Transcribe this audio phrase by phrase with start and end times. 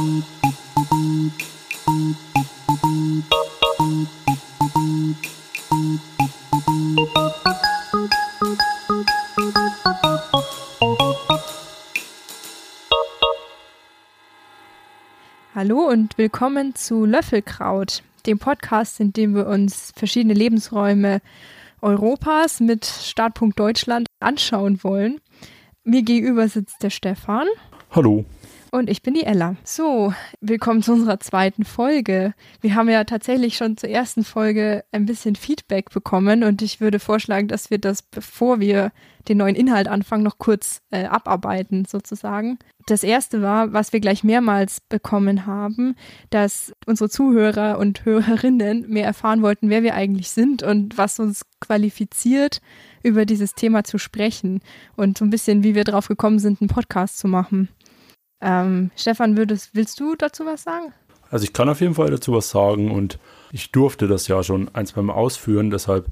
[0.00, 0.22] Hallo
[15.86, 21.20] und willkommen zu Löffelkraut, dem Podcast, in dem wir uns verschiedene Lebensräume
[21.82, 25.20] Europas mit Startpunkt Deutschland anschauen wollen.
[25.84, 27.46] Mir gegenüber sitzt der Stefan.
[27.90, 28.24] Hallo.
[28.72, 29.56] Und ich bin die Ella.
[29.64, 32.34] So, willkommen zu unserer zweiten Folge.
[32.60, 37.00] Wir haben ja tatsächlich schon zur ersten Folge ein bisschen Feedback bekommen und ich würde
[37.00, 38.92] vorschlagen, dass wir das, bevor wir
[39.28, 42.60] den neuen Inhalt anfangen, noch kurz äh, abarbeiten, sozusagen.
[42.86, 45.96] Das erste war, was wir gleich mehrmals bekommen haben,
[46.30, 51.42] dass unsere Zuhörer und Hörerinnen mehr erfahren wollten, wer wir eigentlich sind und was uns
[51.58, 52.60] qualifiziert,
[53.02, 54.60] über dieses Thema zu sprechen
[54.94, 57.68] und so ein bisschen, wie wir drauf gekommen sind, einen Podcast zu machen.
[58.40, 60.92] Ähm, Stefan, würdest, willst du dazu was sagen?
[61.30, 63.18] Also ich kann auf jeden Fall dazu was sagen und
[63.52, 66.06] ich durfte das ja schon ein, zwei Mal ausführen, deshalb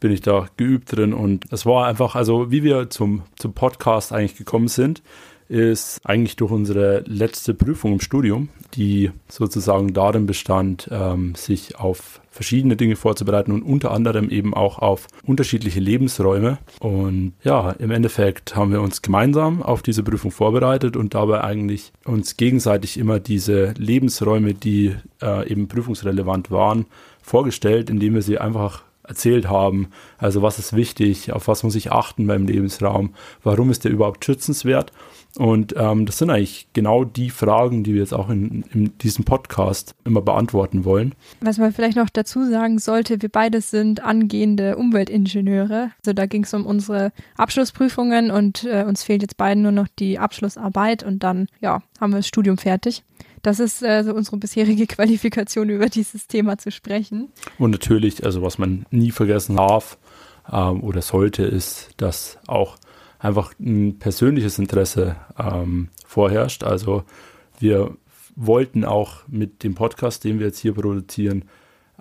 [0.00, 4.12] bin ich da geübt drin und es war einfach, also wie wir zum, zum Podcast
[4.12, 5.02] eigentlich gekommen sind,
[5.48, 12.20] ist eigentlich durch unsere letzte Prüfung im Studium, die sozusagen darin bestand, ähm, sich auf
[12.30, 16.58] verschiedene Dinge vorzubereiten und unter anderem eben auch auf unterschiedliche Lebensräume.
[16.80, 21.92] Und ja, im Endeffekt haben wir uns gemeinsam auf diese Prüfung vorbereitet und dabei eigentlich
[22.04, 26.86] uns gegenseitig immer diese Lebensräume, die äh, eben prüfungsrelevant waren,
[27.22, 29.88] vorgestellt, indem wir sie einfach erzählt haben.
[30.18, 34.24] Also was ist wichtig, auf was muss ich achten beim Lebensraum, warum ist der überhaupt
[34.24, 34.92] schützenswert
[35.36, 39.24] und ähm, das sind eigentlich genau die Fragen, die wir jetzt auch in, in, diesem
[39.24, 41.14] Podcast immer beantworten wollen.
[41.40, 45.90] Was man vielleicht noch dazu sagen sollte, wir beide sind angehende Umweltingenieure.
[45.98, 49.88] Also da ging es um unsere Abschlussprüfungen und äh, uns fehlt jetzt beiden nur noch
[49.98, 53.02] die Abschlussarbeit und dann ja, haben wir das Studium fertig.
[53.42, 57.28] Das ist äh, so unsere bisherige Qualifikation, über dieses Thema zu sprechen.
[57.58, 59.98] Und natürlich, also was man nie vergessen darf
[60.50, 62.76] ähm, oder sollte, ist, dass auch
[63.24, 66.62] einfach ein persönliches Interesse ähm, vorherrscht.
[66.62, 67.04] Also
[67.58, 67.96] wir
[68.36, 71.44] wollten auch mit dem Podcast, den wir jetzt hier produzieren,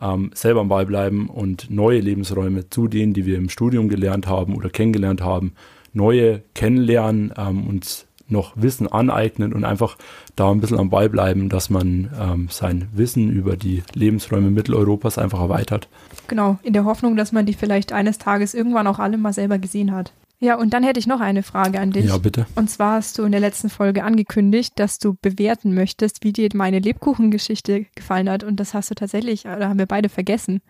[0.01, 4.27] ähm, selber am Ball bleiben und neue Lebensräume zu denen, die wir im Studium gelernt
[4.27, 5.53] haben oder kennengelernt haben,
[5.93, 9.97] neue kennenlernen, ähm, uns noch Wissen aneignen und einfach
[10.35, 15.17] da ein bisschen am Ball bleiben, dass man ähm, sein Wissen über die Lebensräume Mitteleuropas
[15.17, 15.87] einfach erweitert.
[16.27, 19.59] Genau, in der Hoffnung, dass man die vielleicht eines Tages irgendwann auch alle mal selber
[19.59, 20.11] gesehen hat.
[20.43, 22.07] Ja, und dann hätte ich noch eine Frage an dich.
[22.07, 22.45] Ja, bitte.
[22.55, 26.49] Und zwar hast du in der letzten Folge angekündigt, dass du bewerten möchtest, wie dir
[26.53, 28.43] meine Lebkuchengeschichte gefallen hat.
[28.43, 30.61] Und das hast du tatsächlich, da haben wir beide vergessen.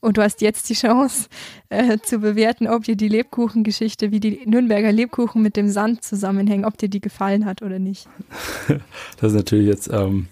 [0.00, 1.28] Und du hast jetzt die Chance
[1.68, 6.64] äh, zu bewerten, ob dir die Lebkuchengeschichte, wie die Nürnberger Lebkuchen mit dem Sand zusammenhängen,
[6.64, 8.08] ob dir die gefallen hat oder nicht.
[9.20, 10.26] Das ist natürlich jetzt, ähm,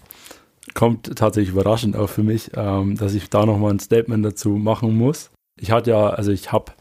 [0.73, 4.97] kommt tatsächlich überraschend auch für mich, ähm, dass ich da nochmal ein Statement dazu machen
[4.97, 5.31] muss.
[5.57, 6.73] Ich hatte ja, also ich habe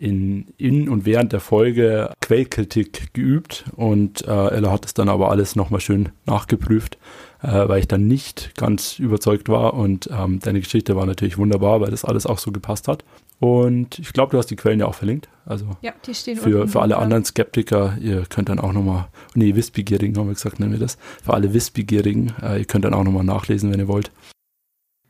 [0.00, 5.30] in, in und während der Folge Quellkritik geübt und äh, Ella hat es dann aber
[5.30, 6.96] alles nochmal schön nachgeprüft,
[7.42, 11.82] äh, weil ich dann nicht ganz überzeugt war und ähm, deine Geschichte war natürlich wunderbar,
[11.82, 13.04] weil das alles auch so gepasst hat.
[13.40, 15.28] Und ich glaube, du hast die Quellen ja auch verlinkt.
[15.44, 19.54] Also ja, die stehen für, für alle anderen Skeptiker, ihr könnt dann auch nochmal, nee,
[19.54, 20.96] Wissbegierigen haben wir gesagt, nennen wir das.
[21.22, 24.10] Für alle Wissbegierigen, äh, ihr könnt dann auch nochmal nachlesen, wenn ihr wollt.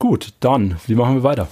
[0.01, 1.47] Gut, dann, wie machen wir weiter?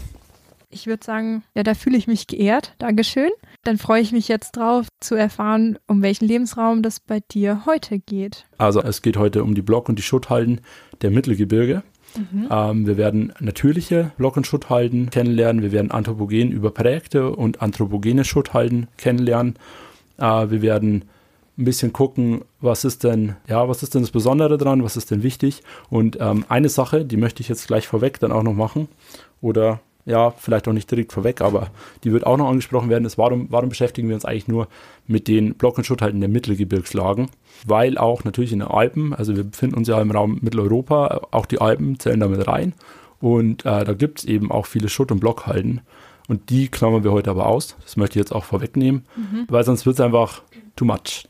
[0.70, 2.74] Ich würde sagen, ja, da fühle ich mich geehrt.
[2.78, 3.30] Dankeschön.
[3.64, 7.98] Dann freue ich mich jetzt drauf zu erfahren, um welchen Lebensraum das bei dir heute
[7.98, 8.44] geht.
[8.58, 10.60] Also es geht heute um die Block- und die Schutthalden
[11.00, 11.82] der Mittelgebirge.
[12.16, 12.48] Mhm.
[12.50, 15.62] Ähm, wir werden natürliche Block- und Schutthalden kennenlernen.
[15.62, 19.54] Wir werden anthropogen überprägte und anthropogene Schutthalden kennenlernen.
[20.18, 21.04] Äh, wir werden
[21.56, 25.10] ein bisschen gucken, was ist denn, ja, was ist denn das Besondere dran, was ist
[25.10, 25.62] denn wichtig.
[25.90, 28.88] Und ähm, eine Sache, die möchte ich jetzt gleich vorweg dann auch noch machen.
[29.40, 31.68] Oder ja, vielleicht auch nicht direkt vorweg, aber
[32.02, 34.68] die wird auch noch angesprochen werden, ist, warum, warum beschäftigen wir uns eigentlich nur
[35.06, 37.28] mit den Block- und Schutthalten der Mittelgebirgslagen?
[37.66, 41.44] Weil auch natürlich in den Alpen, also wir befinden uns ja im Raum Mitteleuropa, auch
[41.44, 42.72] die Alpen zählen damit rein.
[43.20, 45.82] Und äh, da gibt es eben auch viele Schutt- und Blockhalden.
[46.26, 47.76] Und die klammern wir heute aber aus.
[47.82, 49.44] Das möchte ich jetzt auch vorwegnehmen, mhm.
[49.48, 50.42] weil sonst wird es einfach
[50.76, 51.28] too much.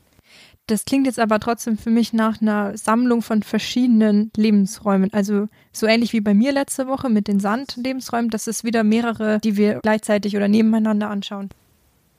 [0.68, 5.10] Das klingt jetzt aber trotzdem für mich nach einer Sammlung von verschiedenen Lebensräumen.
[5.14, 8.28] Also so ähnlich wie bei mir letzte Woche mit den Sandlebensräumen.
[8.28, 11.48] Das ist wieder mehrere, die wir gleichzeitig oder nebeneinander anschauen.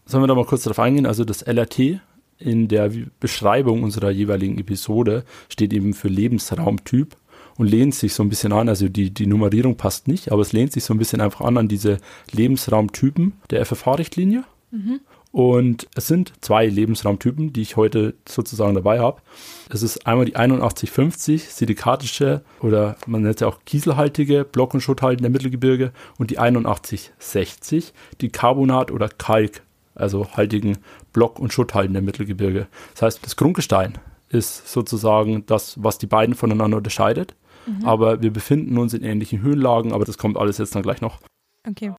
[0.06, 1.06] Sollen wir da mal kurz darauf eingehen?
[1.06, 2.02] Also das LRT
[2.40, 7.16] in der Beschreibung unserer jeweiligen Episode steht eben für Lebensraumtyp
[7.58, 10.54] und lehnt sich so ein bisschen an, also die, die Nummerierung passt nicht, aber es
[10.54, 12.00] lehnt sich so ein bisschen einfach an an diese
[12.32, 14.44] Lebensraumtypen der FFH-Richtlinie.
[14.72, 15.02] Mhm.
[15.32, 19.22] Und es sind zwei Lebensraumtypen, die ich heute sozusagen dabei habe.
[19.70, 25.30] Es ist einmal die 8150 silikatische oder man nennt sie auch kieselhaltige Block- und Schutthaltende
[25.30, 29.62] Mittelgebirge und die 8160, die Carbonat- oder Kalk,
[29.94, 30.80] also haltigen
[31.14, 32.68] Block- und Schutthaltende Mittelgebirge.
[32.94, 34.00] Das heißt, das Grundgestein
[34.30, 37.36] ist sozusagen das, was die beiden voneinander unterscheidet.
[37.68, 37.86] Mhm.
[37.86, 41.20] Aber wir befinden uns in ähnlichen Höhenlagen, aber das kommt alles jetzt dann gleich noch.
[41.68, 41.94] Okay.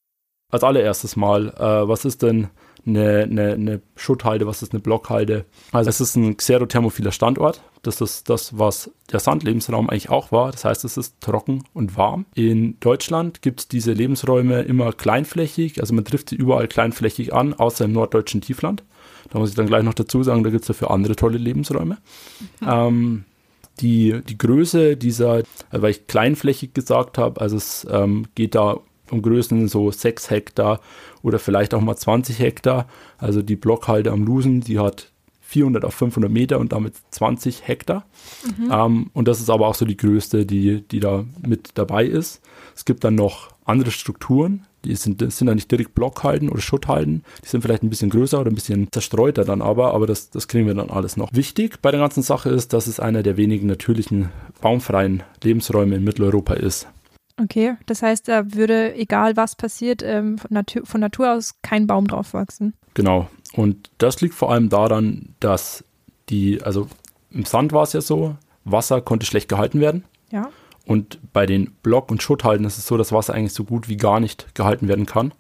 [0.51, 2.49] Als allererstes mal, äh, was ist denn
[2.87, 5.45] eine, eine, eine Schutthalde, was ist eine Blockhalde.
[5.73, 7.63] Also es ist ein xerothermophiler Standort.
[7.83, 10.51] Das ist das, was der Sandlebensraum eigentlich auch war.
[10.53, 12.27] Das heißt, es ist trocken und warm.
[12.35, 15.81] In Deutschland gibt es diese Lebensräume immer kleinflächig.
[15.81, 18.83] Also man trifft sie überall kleinflächig an, außer im norddeutschen Tiefland.
[19.31, 21.99] Da muss ich dann gleich noch dazu sagen, da gibt es dafür andere tolle Lebensräume.
[22.61, 22.69] Mhm.
[22.69, 23.25] Ähm,
[23.81, 28.79] die, die Größe dieser, weil ich kleinflächig gesagt habe, also es ähm, geht da
[29.13, 30.81] um Größen so 6 Hektar
[31.23, 32.87] oder vielleicht auch mal 20 Hektar.
[33.19, 35.11] Also die Blockhalde am Lusen, die hat
[35.43, 38.07] 400 auf 500 Meter und damit 20 Hektar.
[38.45, 38.71] Mhm.
[38.73, 42.41] Ähm, und das ist aber auch so die größte, die, die da mit dabei ist.
[42.77, 47.25] Es gibt dann noch andere Strukturen, die sind, sind dann nicht direkt Blockhalden oder Schutthalden,
[47.45, 50.49] die sind vielleicht ein bisschen größer oder ein bisschen zerstreuter dann aber, aber das, das
[50.49, 51.33] kriegen wir dann alles noch.
[51.33, 54.31] Wichtig bei der ganzen Sache ist, dass es einer der wenigen natürlichen
[54.61, 56.87] baumfreien Lebensräume in Mitteleuropa ist.
[57.43, 61.87] Okay, das heißt, da würde, egal was passiert, ähm, von, Natur, von Natur aus kein
[61.87, 62.75] Baum drauf wachsen.
[62.95, 63.29] Genau.
[63.55, 65.85] Und das liegt vor allem daran, dass
[66.29, 66.89] die, also
[67.31, 70.05] im Sand war es ja so, Wasser konnte schlecht gehalten werden.
[70.31, 70.51] Ja.
[70.87, 73.97] Und bei den Block- und Schutthalten ist es so, dass Wasser eigentlich so gut wie
[73.97, 75.33] gar nicht gehalten werden kann.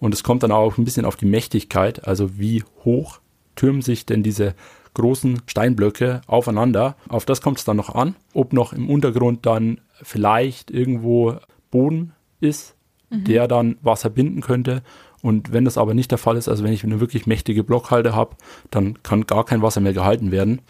[0.00, 3.20] Und es kommt dann auch ein bisschen auf die Mächtigkeit, also wie hoch
[3.54, 4.54] türmen sich denn diese
[4.94, 6.96] großen Steinblöcke aufeinander.
[7.08, 11.36] Auf das kommt es dann noch an, ob noch im Untergrund dann vielleicht irgendwo
[11.70, 12.74] Boden ist,
[13.10, 13.24] mhm.
[13.24, 14.82] der dann Wasser binden könnte.
[15.22, 18.14] Und wenn das aber nicht der Fall ist, also wenn ich eine wirklich mächtige Blockhalde
[18.14, 18.36] habe,
[18.70, 20.60] dann kann gar kein Wasser mehr gehalten werden.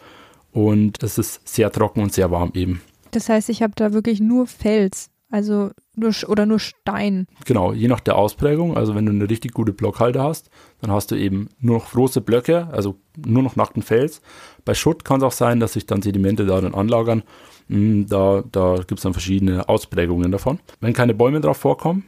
[0.53, 2.81] Und es ist sehr trocken und sehr warm eben.
[3.11, 5.11] Das heißt, ich habe da wirklich nur Fels.
[5.31, 7.27] Also nur oder nur Stein.
[7.45, 8.77] Genau, je nach der Ausprägung.
[8.77, 10.49] Also wenn du eine richtig gute Blockhalde hast,
[10.81, 14.23] dann hast du eben nur noch große Blöcke, also nur noch nackten Fels.
[14.65, 17.25] Bei Schutt kann es auch sein, dass sich dann Sedimente darin anlagern.
[17.69, 20.59] Hm, da, da gibt es dann verschiedene Ausprägungen davon.
[20.81, 22.05] Wenn keine Bäume drauf vorkommen,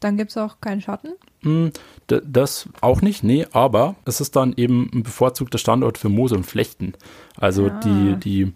[0.00, 1.12] dann gibt es auch keinen Schatten?
[1.42, 1.70] Hm,
[2.08, 6.44] das auch nicht, nee, aber es ist dann eben ein bevorzugter Standort für Moose und
[6.44, 6.94] Flechten.
[7.36, 7.80] Also ah.
[7.84, 8.52] die, die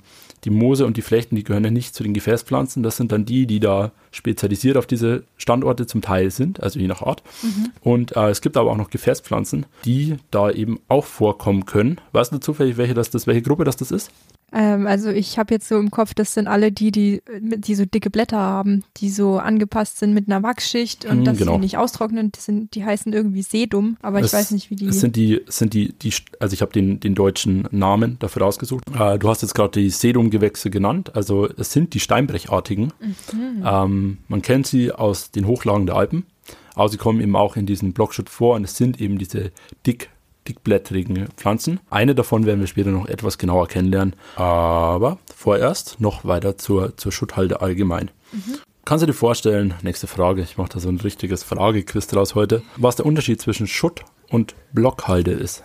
[0.47, 2.85] die Moose und die Flechten, die gehören ja nicht zu den Gefäßpflanzen.
[2.85, 6.87] Das sind dann die, die da spezialisiert auf diese Standorte zum Teil sind, also je
[6.87, 7.23] nach Art.
[7.43, 7.71] Mhm.
[7.81, 12.01] Und äh, es gibt aber auch noch Gefäßpflanzen, die da eben auch vorkommen können.
[12.13, 14.13] Weißt du zufällig, welche das, das welche Gruppe das, das ist?
[14.53, 17.85] Ähm, also ich habe jetzt so im Kopf, das sind alle die, die, die so
[17.85, 21.55] dicke Blätter haben, die so angepasst sind mit einer Wachsschicht und mm, dass genau.
[21.55, 22.31] sie nicht austrocknen.
[22.33, 24.87] Die, sind, die heißen irgendwie Sedum, aber es, ich weiß nicht, wie die.
[24.87, 28.85] Es sind die, sind die, die also ich habe den, den deutschen Namen dafür rausgesucht.
[28.99, 31.17] Äh, du hast jetzt gerade die Sedumgewächse genannt.
[31.17, 32.93] Also es sind die Steinbrechartigen.
[33.01, 33.65] Mhm.
[33.65, 36.25] Ähm, man kennt sie aus den Hochlagen der Alpen.
[36.75, 39.51] Aber sie kommen eben auch in diesem Blockschutz vor und es sind eben diese
[39.87, 40.11] dick
[40.49, 41.81] dickblättrigen Pflanzen.
[41.91, 44.15] Eine davon werden wir später noch etwas genauer kennenlernen.
[44.37, 48.11] Aber vorerst noch weiter zur, zur Schutthalde allgemein.
[48.33, 48.59] Mhm.
[48.85, 52.63] Kannst du dir vorstellen, nächste Frage, ich mache da so ein richtiges Fragequiz draus heute,
[52.77, 55.65] was der Unterschied zwischen Schutt und Blockhalde ist?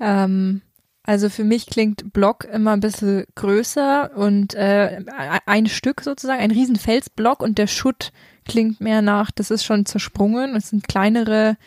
[0.00, 0.62] Ähm,
[1.02, 5.04] also für mich klingt Block immer ein bisschen größer und äh,
[5.44, 8.12] ein Stück sozusagen, ein riesen Felsblock und der Schutt
[8.46, 11.58] klingt mehr nach, das ist schon zersprungen, es sind kleinere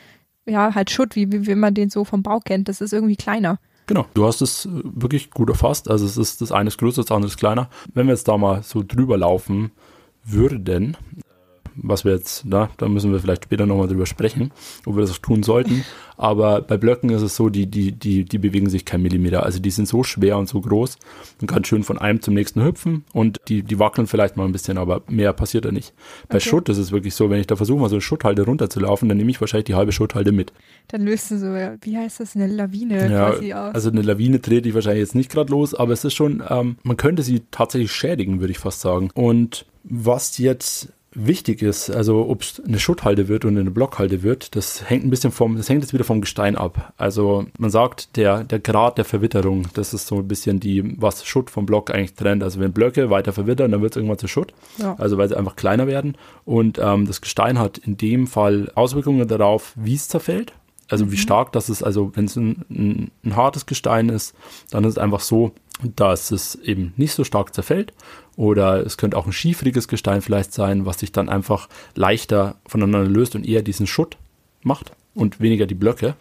[0.47, 2.69] ja, halt Schutt, wie, wie, wie man den so vom Bau kennt.
[2.69, 3.59] Das ist irgendwie kleiner.
[3.87, 5.89] Genau, du hast es äh, wirklich gut erfasst.
[5.89, 7.69] Also es ist das eine ist größer, das andere ist kleiner.
[7.93, 9.71] Wenn wir jetzt da mal so drüber laufen
[10.23, 10.97] würden,
[11.77, 14.51] was wir jetzt, na, da müssen wir vielleicht später nochmal drüber sprechen,
[14.85, 15.83] ob wir das auch tun sollten.
[16.17, 19.43] Aber bei Blöcken ist es so, die, die, die, die bewegen sich kein Millimeter.
[19.43, 20.97] Also die sind so schwer und so groß.
[21.39, 24.51] Man kann schön von einem zum nächsten hüpfen und die, die wackeln vielleicht mal ein
[24.51, 25.93] bisschen, aber mehr passiert da nicht.
[26.27, 26.49] Bei okay.
[26.49, 29.17] Schutt ist es wirklich so, wenn ich da versuche, mal so eine Schutthalde runterzulaufen, dann
[29.17, 30.53] nehme ich wahrscheinlich die halbe Schutthalde mit.
[30.87, 33.75] Dann löst du so, wie heißt das, eine Lawine ja, quasi aus.
[33.75, 36.77] Also eine Lawine trete ich wahrscheinlich jetzt nicht gerade los, aber es ist schon, ähm,
[36.81, 39.11] man könnte sie tatsächlich schädigen, würde ich fast sagen.
[39.13, 44.55] Und was jetzt wichtig ist, also ob es eine Schutthalde wird oder eine Blockhalde wird,
[44.55, 46.93] das hängt ein bisschen vom, das hängt jetzt wieder vom Gestein ab.
[46.97, 51.25] Also man sagt, der, der Grad der Verwitterung, das ist so ein bisschen die, was
[51.25, 52.43] Schutt vom Block eigentlich trennt.
[52.43, 54.53] Also wenn Blöcke weiter verwittern, dann wird es irgendwann zu Schutt.
[54.77, 54.95] Ja.
[54.99, 56.15] Also weil sie einfach kleiner werden.
[56.45, 60.53] Und ähm, das Gestein hat in dem Fall Auswirkungen darauf, wie es zerfällt.
[60.89, 61.11] Also mhm.
[61.11, 64.35] wie stark das ist, also wenn es ein, ein, ein hartes Gestein ist,
[64.69, 65.51] dann ist es einfach so,
[65.83, 67.93] dass es eben nicht so stark zerfällt.
[68.35, 73.09] Oder es könnte auch ein schiefriges Gestein vielleicht sein, was sich dann einfach leichter voneinander
[73.09, 74.17] löst und eher diesen Schutt
[74.61, 76.15] macht und weniger die Blöcke.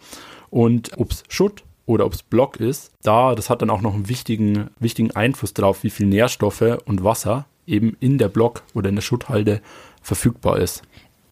[0.49, 3.93] Und ob es Schutt oder ob es Block ist, da, das hat dann auch noch
[3.93, 8.89] einen wichtigen, wichtigen Einfluss darauf, wie viel Nährstoffe und Wasser eben in der Block oder
[8.89, 9.61] in der Schutthalde
[10.01, 10.83] verfügbar ist.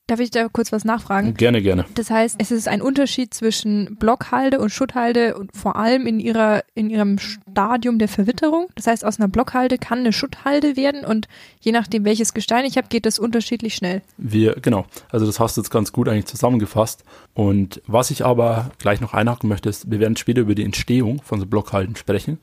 [0.08, 1.34] Darf ich da kurz was nachfragen?
[1.34, 1.86] Gerne, gerne.
[1.96, 6.64] Das heißt, es ist ein Unterschied zwischen Blockhalde und Schutthalde und vor allem in ihrer
[6.76, 8.68] in ihrem Stadium der Verwitterung.
[8.76, 11.28] Das heißt, aus einer Blockhalde kann eine Schutthalde werden und
[11.60, 14.04] je nachdem welches Gestein ich habe, geht das unterschiedlich schnell.
[14.18, 14.86] Wir genau.
[15.10, 17.04] Also das hast du jetzt ganz gut eigentlich zusammengefasst.
[17.34, 21.20] Und was ich aber gleich noch einhaken möchte, ist, wir werden später über die Entstehung
[21.24, 22.38] von so Blockhalden sprechen.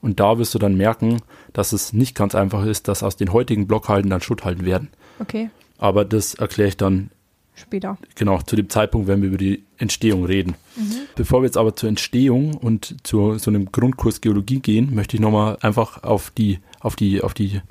[0.00, 1.18] Und da wirst du dann merken,
[1.52, 4.88] dass es nicht ganz einfach ist, dass aus den heutigen Blockhalden dann Schutthalden werden.
[5.20, 5.50] Okay.
[5.82, 7.10] Aber das erkläre ich dann
[7.54, 7.98] Später.
[8.14, 10.54] genau zu dem Zeitpunkt, wenn wir über die Entstehung reden.
[11.16, 15.20] Bevor wir jetzt aber zur Entstehung und zu so einem Grundkurs Geologie gehen, möchte ich
[15.20, 17.62] nochmal einfach auf die, auf die, auf die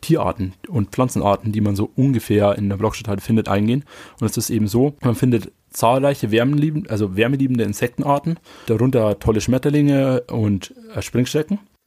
[0.00, 3.84] Tierarten und Pflanzenarten, die man so ungefähr in der Blockstadt findet, eingehen.
[4.20, 10.22] Und es ist eben so, man findet zahlreiche wärmeliebende, also wärmeliebende Insektenarten, darunter tolle Schmetterlinge
[10.28, 11.02] und äh,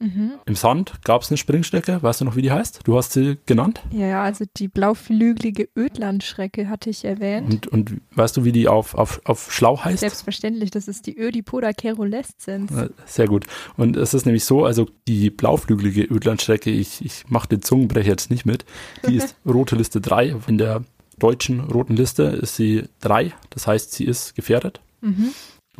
[0.02, 0.40] Springschrecken.
[0.46, 2.80] Im Sand gab es eine Springschrecke, weißt du noch, wie die heißt?
[2.84, 3.82] Du hast sie genannt.
[3.90, 7.66] Ja, ja, also die blauflügelige Ödlandschrecke hatte ich erwähnt.
[7.68, 10.00] Und, und weißt du, wie die auf, auf, auf Schlau heißt?
[10.00, 12.72] Selbstverständlich, das ist die Ödipoda caerulescens.
[12.72, 13.46] Äh, Sehr gut.
[13.76, 18.30] Und es ist nämlich so, also die blauflügelige Ödlandstrecke, ich, ich mache den Zungenbrecher jetzt
[18.30, 18.64] nicht mit,
[19.06, 20.36] die ist rote Liste 3.
[20.46, 20.82] In der
[21.18, 24.80] deutschen roten Liste ist sie 3, das heißt, sie ist gefährdet.
[25.00, 25.30] Mhm.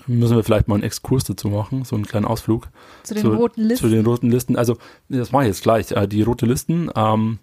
[0.07, 2.69] Müssen wir vielleicht mal einen Exkurs dazu machen, so einen kleinen Ausflug
[3.03, 3.85] Zu den roten Listen.
[3.87, 4.57] zu den roten Listen.
[4.57, 5.91] Also, das mache ich jetzt gleich.
[5.93, 7.39] Äh, Die rote Listen, ähm,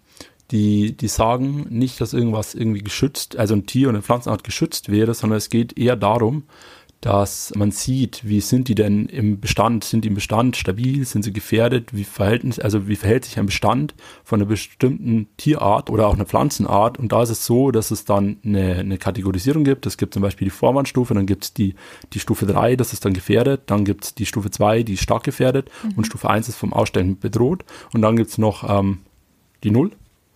[0.52, 4.90] die, die sagen nicht, dass irgendwas irgendwie geschützt, also ein Tier oder eine Pflanzenart geschützt
[4.90, 6.44] wäre, sondern es geht eher darum,
[7.02, 11.24] dass man sieht, wie sind die denn im Bestand, sind die im Bestand stabil, sind
[11.24, 16.08] sie gefährdet, wie verhält, also wie verhält sich ein Bestand von einer bestimmten Tierart oder
[16.08, 17.00] auch einer Pflanzenart?
[17.00, 20.22] Und da ist es so, dass es dann eine, eine Kategorisierung gibt, es gibt zum
[20.22, 21.76] Beispiel die Vorwarnstufe, dann gibt es die,
[22.12, 25.04] die Stufe 3, das ist dann gefährdet, dann gibt es die Stufe 2, die ist
[25.04, 25.70] stark gefährdet.
[25.96, 27.64] Und Stufe 1 ist vom Aussterben bedroht.
[27.94, 29.00] Und dann gibt es noch ähm,
[29.64, 29.92] die Null,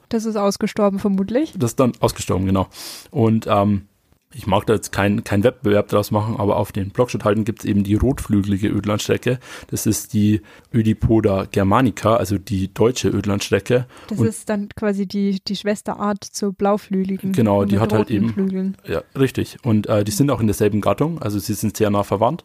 [0.09, 1.53] Das ist ausgestorben vermutlich.
[1.57, 2.67] das ist dann ausgestorben, genau.
[3.11, 3.87] Und ähm,
[4.33, 7.65] ich mag da jetzt keinen kein Wettbewerb draus machen, aber auf den Blockschuthalten gibt es
[7.65, 9.39] eben die rotflügelige Ödlandstrecke.
[9.67, 10.41] Das ist die
[10.73, 13.85] Ödipoda germanica, also die deutsche Ödlandstrecke.
[14.07, 17.31] Das Und- ist dann quasi die, die Schwesterart zur blauflügeligen.
[17.31, 18.77] Genau, die hat halt eben- Flügeln.
[18.87, 19.57] Ja, richtig.
[19.63, 22.43] Und äh, die sind auch in derselben Gattung, also sie sind sehr nah verwandt.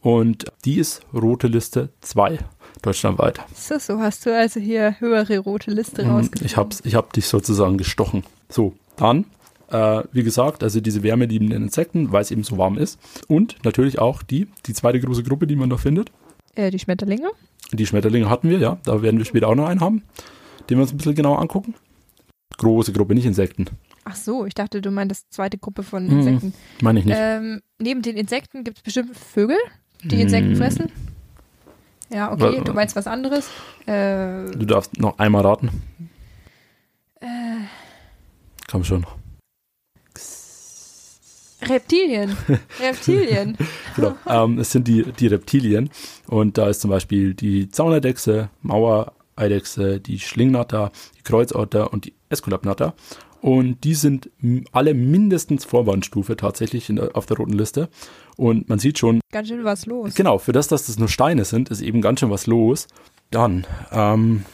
[0.00, 2.38] Und die ist rote Liste 2
[2.82, 3.40] deutschlandweit.
[3.54, 6.46] So, so hast du also hier höhere rote Liste Mhm, rausgefunden.
[6.46, 8.24] Ich hab's, ich hab dich sozusagen gestochen.
[8.48, 9.24] So, dann,
[9.74, 12.98] äh, wie gesagt, also diese wärmeliebenden Insekten, weil es eben so warm ist.
[13.28, 16.10] Und natürlich auch die, die zweite große Gruppe, die man da findet.
[16.54, 17.30] Äh, die Schmetterlinge.
[17.72, 18.78] Die Schmetterlinge hatten wir, ja.
[18.84, 20.02] Da werden wir später auch noch einen haben,
[20.70, 21.74] den wir uns ein bisschen genauer angucken.
[22.58, 23.66] Große Gruppe, nicht Insekten.
[24.04, 26.18] Ach so, ich dachte, du meintest zweite Gruppe von Mhm.
[26.18, 26.54] Insekten.
[26.82, 27.16] Meine ich nicht.
[27.18, 29.56] Ähm, neben den Insekten gibt es bestimmt Vögel,
[30.04, 30.56] die Insekten Mm.
[30.56, 30.92] fressen.
[32.12, 33.48] Ja, okay, du meinst was anderes.
[33.86, 35.70] Äh, Du darfst noch einmal raten.
[37.20, 37.26] äh,
[38.70, 39.04] Komm schon.
[41.68, 42.36] Reptilien.
[42.80, 43.56] Reptilien.
[43.96, 44.14] Genau.
[44.26, 45.90] ähm, es sind die, die Reptilien.
[46.26, 52.94] Und da ist zum Beispiel die Zauneidechse, Mauereidechse, die Schlingnatter, die Kreuzotter und die Eskulapnatter.
[53.40, 54.30] Und die sind
[54.72, 57.90] alle mindestens Vorwarnstufe tatsächlich der, auf der roten Liste.
[58.36, 60.14] Und man sieht schon, Ganz schön was los.
[60.14, 62.88] genau, für das, dass das nur Steine sind, ist eben ganz schön was los.
[63.30, 64.44] Dann, ähm,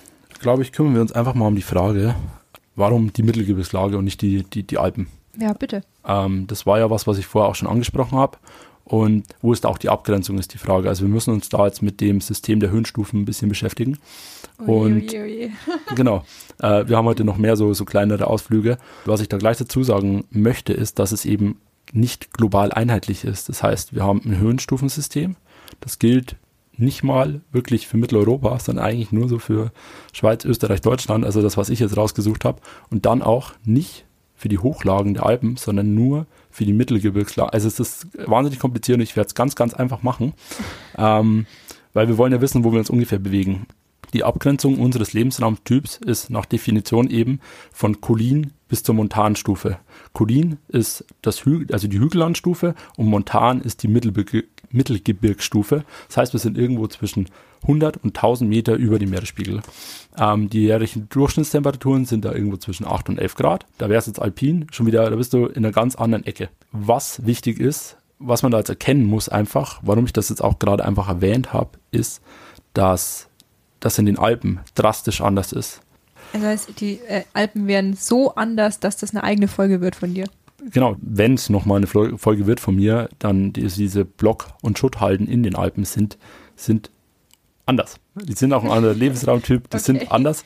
[0.41, 2.17] glaube ich, kümmern wir uns einfach mal um die Frage,
[2.75, 5.07] warum die Mittelgebirgslage und nicht die, die, die Alpen.
[5.41, 5.83] Ja, bitte.
[6.07, 8.39] Ähm, das war ja was, was ich vorher auch schon angesprochen habe.
[8.85, 10.89] Und wo ist auch die Abgrenzung, ist die Frage.
[10.89, 13.99] Also wir müssen uns da jetzt mit dem System der Höhenstufen ein bisschen beschäftigen.
[14.59, 15.51] Und- oje, oje.
[15.95, 16.25] genau.
[16.61, 18.79] Äh, wir haben heute noch mehr so, so kleinere Ausflüge.
[19.05, 21.61] Was ich da gleich dazu sagen möchte, ist, dass es eben
[21.93, 23.49] nicht global einheitlich ist.
[23.49, 25.37] Das heißt, wir haben ein Höhenstufensystem.
[25.81, 26.37] Das gilt
[26.77, 29.71] nicht mal wirklich für Mitteleuropa, sondern eigentlich nur so für
[30.13, 32.61] Schweiz, Österreich, Deutschland, also das, was ich jetzt rausgesucht habe.
[32.91, 34.05] Und dann auch nicht
[34.41, 37.53] für die Hochlagen der Alpen, sondern nur für die Mittelgebirgslagen.
[37.53, 40.33] Also es ist wahnsinnig kompliziert und ich werde es ganz, ganz einfach machen,
[40.97, 41.45] ähm,
[41.93, 43.67] weil wir wollen ja wissen, wo wir uns ungefähr bewegen.
[44.15, 49.79] Die Abgrenzung unseres Lebensraumtyps ist nach Definition eben von Kolin bis zur Montanstufe.
[50.15, 54.25] Kolin ist das Hü also die Hügellandstufe und Montan ist die Mittelbe
[54.71, 55.85] Mittelgebirgsstufe.
[56.09, 57.29] Das heißt, wir sind irgendwo zwischen
[57.63, 59.61] 100 und 1000 Meter über dem Meeresspiegel.
[60.19, 63.67] Ähm, die jährlichen Durchschnittstemperaturen sind da irgendwo zwischen 8 und 11 Grad.
[63.79, 66.49] Da wäre es jetzt alpin, schon wieder, da bist du in einer ganz anderen Ecke.
[66.73, 70.59] Was wichtig ist, was man da jetzt erkennen muss einfach, warum ich das jetzt auch
[70.59, 72.23] gerade einfach erwähnt habe, ist,
[72.75, 73.29] dass
[73.81, 75.81] das in den Alpen drastisch anders ist.
[76.33, 80.15] Das heißt, die äh, Alpen werden so anders, dass das eine eigene Folge wird von
[80.15, 80.27] dir.
[80.71, 85.27] genau, wenn es nochmal eine Folge wird von mir, dann die, diese Block- und Schutthalden
[85.27, 86.19] in den Alpen sind,
[86.55, 86.91] sind
[87.71, 87.97] anders.
[88.15, 89.85] Die sind auch ein anderer Lebensraumtyp, die okay.
[89.85, 90.45] sind anders.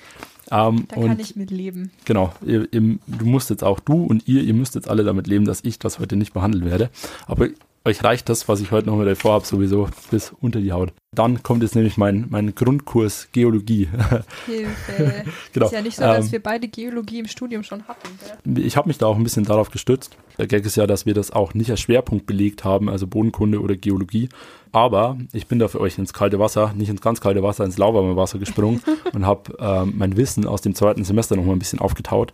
[0.50, 1.90] Ähm, da kann ich mit leben.
[2.04, 5.26] Genau, ihr, ihr, du musst jetzt auch, du und ihr, ihr müsst jetzt alle damit
[5.26, 6.90] leben, dass ich das heute nicht behandeln werde.
[7.26, 7.48] Aber
[7.86, 10.92] euch reicht das, was ich heute noch mit euch vorhabe, sowieso bis unter die Haut.
[11.14, 13.88] Dann kommt jetzt nämlich mein, mein Grundkurs Geologie.
[14.46, 15.24] Hilfe.
[15.52, 15.66] genau.
[15.66, 18.08] Ist ja nicht so, dass ähm, wir beide Geologie im Studium schon hatten.
[18.44, 18.64] Gell?
[18.64, 20.16] Ich habe mich da auch ein bisschen darauf gestützt.
[20.38, 23.60] Der Gag ist ja, dass wir das auch nicht als Schwerpunkt belegt haben, also Bodenkunde
[23.60, 24.30] oder Geologie.
[24.72, 27.78] Aber ich bin da für euch ins kalte Wasser, nicht ins ganz kalte Wasser, ins
[27.78, 31.58] lauwarme Wasser gesprungen und habe ähm, mein Wissen aus dem zweiten Semester noch mal ein
[31.58, 32.32] bisschen aufgetaut.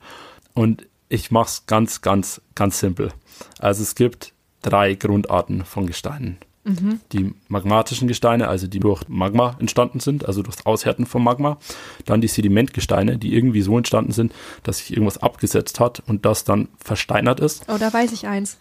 [0.55, 3.13] Und ich mache es ganz, ganz, ganz simpel.
[3.59, 6.39] Also es gibt drei Grundarten von Gesteinen.
[6.65, 7.01] Mhm.
[7.13, 11.59] Die magmatischen Gesteine, also die durch Magma entstanden sind, also durch das Aushärten von Magma.
[12.05, 16.45] Dann die Sedimentgesteine, die irgendwie so entstanden sind, dass sich irgendwas abgesetzt hat und das
[16.45, 17.65] dann versteinert ist.
[17.69, 18.59] Oh, da weiß ich eins.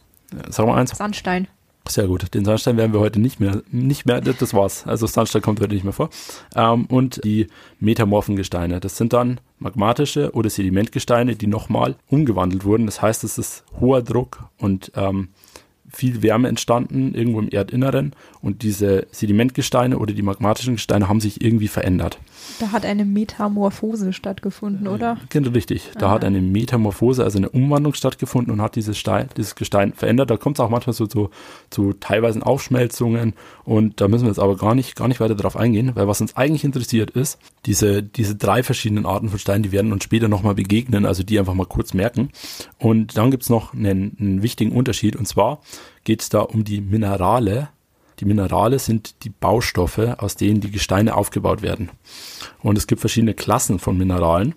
[0.50, 0.92] Sag mal eins.
[0.92, 1.48] Sandstein.
[1.88, 2.34] Sehr gut.
[2.34, 4.86] Den Sandstein werden wir heute nicht mehr, nicht mehr, das war's.
[4.86, 6.10] Also Sandstein kommt heute nicht mehr vor.
[6.56, 7.48] Ähm, und die
[7.80, 8.80] metamorphen Gesteine.
[8.80, 12.86] Das sind dann magmatische oder Sedimentgesteine, die nochmal umgewandelt wurden.
[12.86, 15.30] Das heißt, es ist hoher Druck und ähm,
[15.92, 21.42] viel Wärme entstanden, irgendwo im Erdinneren und diese Sedimentgesteine oder die magmatischen Gesteine haben sich
[21.42, 22.20] irgendwie verändert.
[22.60, 25.18] Da hat eine Metamorphose stattgefunden, oder?
[25.30, 25.92] Genau, richtig.
[25.98, 26.12] Da ah.
[26.12, 30.30] hat eine Metamorphose, also eine Umwandlung stattgefunden und hat dieses, Stein, dieses Gestein verändert.
[30.30, 31.30] Da kommt es auch manchmal so zu,
[31.70, 35.56] zu teilweise Aufschmelzungen und da müssen wir jetzt aber gar nicht, gar nicht weiter darauf
[35.56, 39.72] eingehen, weil was uns eigentlich interessiert ist, diese, diese drei verschiedenen Arten von Steinen, die
[39.72, 42.30] werden uns später nochmal begegnen, also die einfach mal kurz merken.
[42.78, 45.62] Und dann gibt es noch einen, einen wichtigen Unterschied und zwar
[46.04, 47.70] geht es da um die Minerale.
[48.20, 51.90] Die Minerale sind die Baustoffe, aus denen die Gesteine aufgebaut werden.
[52.62, 54.56] Und es gibt verschiedene Klassen von Mineralen.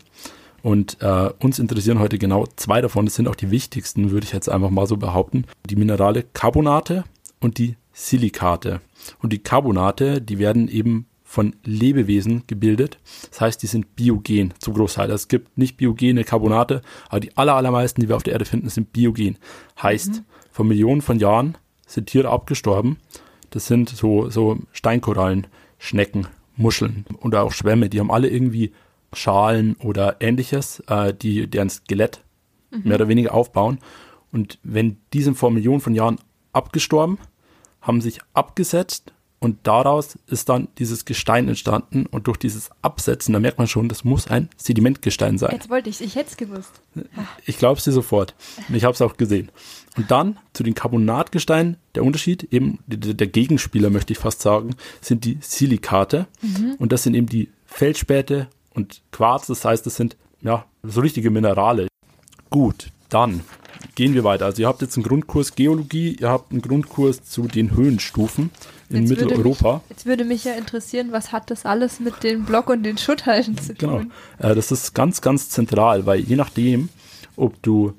[0.63, 3.07] Und äh, uns interessieren heute genau zwei davon.
[3.07, 5.45] Das sind auch die wichtigsten, würde ich jetzt einfach mal so behaupten.
[5.69, 7.05] Die Minerale Carbonate
[7.41, 8.81] und die Silikate.
[9.21, 12.99] Und die Carbonate, die werden eben von Lebewesen gebildet.
[13.31, 15.11] Das heißt, die sind biogen zum Großteil.
[15.11, 18.93] Es gibt nicht biogene Carbonate, aber die allermeisten, die wir auf der Erde finden, sind
[18.93, 19.39] biogen.
[19.83, 22.99] Heißt, mhm vor Millionen von Jahren sind Tiere abgestorben.
[23.53, 25.47] Das sind so, so Steinkorallen,
[25.79, 27.89] Schnecken, Muscheln und auch Schwämme.
[27.89, 28.73] Die haben alle irgendwie
[29.13, 32.23] Schalen oder ähnliches, äh, die deren Skelett
[32.71, 32.81] mhm.
[32.85, 33.79] mehr oder weniger aufbauen.
[34.33, 36.19] Und wenn die sind vor Millionen von Jahren
[36.53, 37.19] abgestorben,
[37.83, 43.41] haben sich abgesetzt und daraus ist dann dieses Gestein entstanden und durch dieses Absetzen, da
[43.41, 45.51] merkt man schon, das muss ein Sedimentgestein sein.
[45.53, 46.81] Jetzt wollte ich ich hätte es gewusst.
[47.45, 48.35] Ich glaube es dir sofort.
[48.73, 49.51] Ich habe es auch gesehen.
[49.97, 55.25] Und dann zu den Carbonatgesteinen, der Unterschied, eben der Gegenspieler möchte ich fast sagen, sind
[55.25, 56.27] die Silikate.
[56.41, 56.77] Mhm.
[56.79, 61.31] Und das sind eben die Feldspäte und Quarz, das heißt, das sind ja so richtige
[61.31, 61.89] Minerale.
[62.51, 63.43] Gut, dann
[63.95, 64.47] gehen wir weiter.
[64.47, 68.51] Also ihr habt jetzt einen Grundkurs Geologie, ihr habt einen Grundkurs zu den Höhenstufen
[68.89, 69.65] in jetzt Mitteleuropa.
[69.65, 72.83] Würde mich, jetzt würde mich ja interessieren, was hat das alles mit den Block- und
[72.83, 73.99] den Schutthalden zu genau.
[73.99, 74.13] tun?
[74.39, 76.89] Genau, das ist ganz, ganz zentral, weil je nachdem,
[77.37, 77.95] ob du,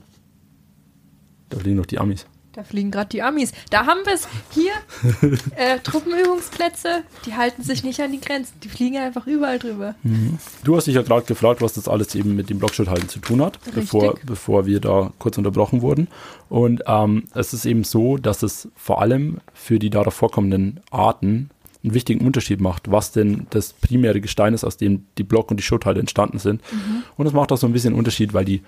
[1.54, 2.26] da fliegen noch die Amis.
[2.54, 3.52] Da fliegen gerade die Amis.
[3.72, 4.28] Da haben wir es.
[4.52, 4.74] Hier,
[5.56, 8.54] äh, Truppenübungsplätze, die halten sich nicht an die Grenzen.
[8.64, 9.96] Die fliegen einfach überall drüber.
[10.04, 10.38] Mhm.
[10.64, 13.42] Du hast dich ja gerade gefragt, was das alles eben mit dem Blockschuthalten zu tun
[13.42, 16.08] hat, bevor, bevor wir da kurz unterbrochen wurden.
[16.48, 21.50] Und ähm, es ist eben so, dass es vor allem für die darauf vorkommenden Arten
[21.84, 25.58] einen wichtigen Unterschied macht, was denn das primäre Gestein ist, aus dem die Block- und
[25.58, 26.62] die Schutthalde entstanden sind.
[26.72, 27.04] Mhm.
[27.18, 28.62] Und es macht auch so ein bisschen Unterschied, weil die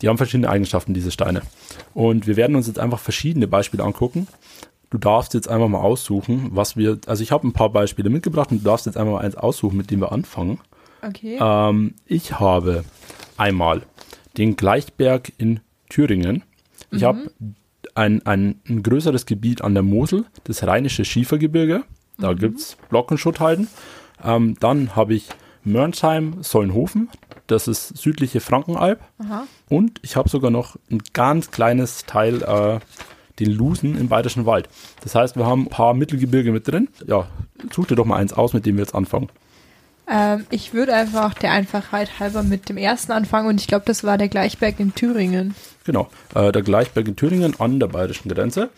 [0.00, 1.42] die haben verschiedene Eigenschaften, diese Steine.
[1.94, 4.26] Und wir werden uns jetzt einfach verschiedene Beispiele angucken.
[4.90, 8.50] Du darfst jetzt einfach mal aussuchen, was wir, also ich habe ein paar Beispiele mitgebracht
[8.50, 10.58] und du darfst jetzt einfach mal eins aussuchen, mit dem wir anfangen.
[11.02, 11.38] Okay.
[11.40, 12.84] Ähm, ich habe
[13.36, 13.82] einmal
[14.36, 16.42] den Gleichberg in Thüringen.
[16.90, 17.06] Ich mhm.
[17.06, 17.30] habe
[17.94, 21.84] ein, ein, ein, größeres Gebiet an der Mosel, das Rheinische Schiefergebirge.
[22.18, 22.38] Da mhm.
[22.38, 23.68] gibt es Blockenschutthalden.
[24.22, 25.28] Ähm, dann habe ich
[25.64, 27.08] Mörnsheim, Sollenhofen.
[27.50, 29.00] Das ist südliche Frankenalb.
[29.18, 29.46] Aha.
[29.68, 32.78] Und ich habe sogar noch ein ganz kleines Teil, äh,
[33.40, 34.68] den Lusen im Bayerischen Wald.
[35.02, 36.88] Das heißt, wir haben ein paar Mittelgebirge mit drin.
[37.06, 37.26] Ja,
[37.72, 39.30] such dir doch mal eins aus, mit dem wir jetzt anfangen.
[40.08, 44.04] Ähm, ich würde einfach der Einfachheit halber mit dem ersten anfangen und ich glaube, das
[44.04, 45.54] war der Gleichberg in Thüringen.
[45.84, 48.70] Genau, äh, der Gleichberg in Thüringen an der bayerischen Grenze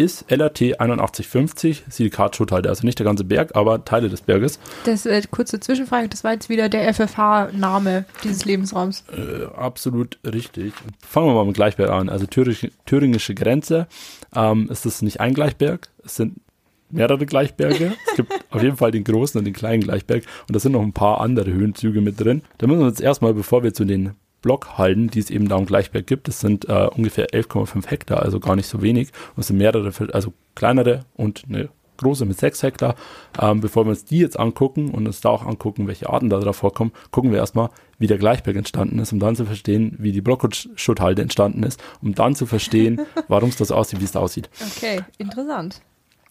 [0.00, 2.70] ist LRT 8150 Silikatschutthalde.
[2.70, 4.58] Also nicht der ganze Berg, aber Teile des Berges.
[4.84, 9.04] Das äh, kurze Zwischenfrage, das war jetzt wieder der FFH-Name dieses Lebensraums.
[9.12, 10.72] Äh, absolut richtig.
[11.06, 12.08] Fangen wir mal mit Gleichberg an.
[12.08, 13.88] Also Thüring, thüringische Grenze.
[14.34, 15.88] Ähm, ist das nicht ein Gleichberg?
[16.02, 16.40] Es sind
[16.88, 17.92] mehrere Gleichberge.
[18.08, 20.24] es gibt auf jeden Fall den großen und den kleinen Gleichberg.
[20.48, 22.40] Und da sind noch ein paar andere Höhenzüge mit drin.
[22.56, 25.66] Da müssen wir uns erstmal, bevor wir zu den Blockhalden, die es eben da am
[25.66, 26.28] Gleichberg gibt.
[26.28, 29.10] Das sind äh, ungefähr 11,5 Hektar, also gar nicht so wenig.
[29.36, 31.68] Und es sind mehrere, also kleinere und eine
[32.00, 32.94] große mit 6 Hektar.
[33.40, 36.40] Ähm, bevor wir uns die jetzt angucken und uns da auch angucken, welche Arten da
[36.40, 40.12] drauf vorkommen, gucken wir erstmal, wie der Gleichberg entstanden ist, um dann zu verstehen, wie
[40.12, 44.20] die Blockschutthalde entstanden ist, um dann zu verstehen, warum es das aussieht, wie es da
[44.20, 44.50] aussieht.
[44.76, 45.82] Okay, interessant.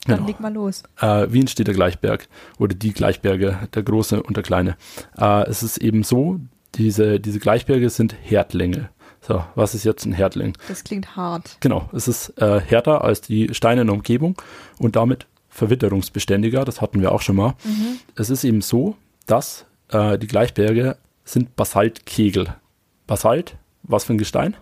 [0.06, 0.28] Dann genau.
[0.28, 0.84] leg mal los.
[1.00, 4.78] Äh, wie entsteht der Gleichberg oder die Gleichberge, der große und der kleine?
[5.17, 6.39] Äh, es ist eben so,
[6.75, 8.89] diese, diese Gleichberge sind Herdlänge.
[9.21, 10.58] So, was ist jetzt ein Herdling?
[10.67, 11.58] Das klingt hart.
[11.60, 14.41] Genau, es ist äh, härter als die Steine in der Umgebung
[14.77, 16.63] und damit verwitterungsbeständiger.
[16.63, 17.55] Das hatten wir auch schon mal.
[17.63, 17.99] Mhm.
[18.15, 22.55] Es ist eben so, dass äh, die Gleichberge sind Basaltkegel.
[23.08, 24.55] Basalt, was für ein Gestein?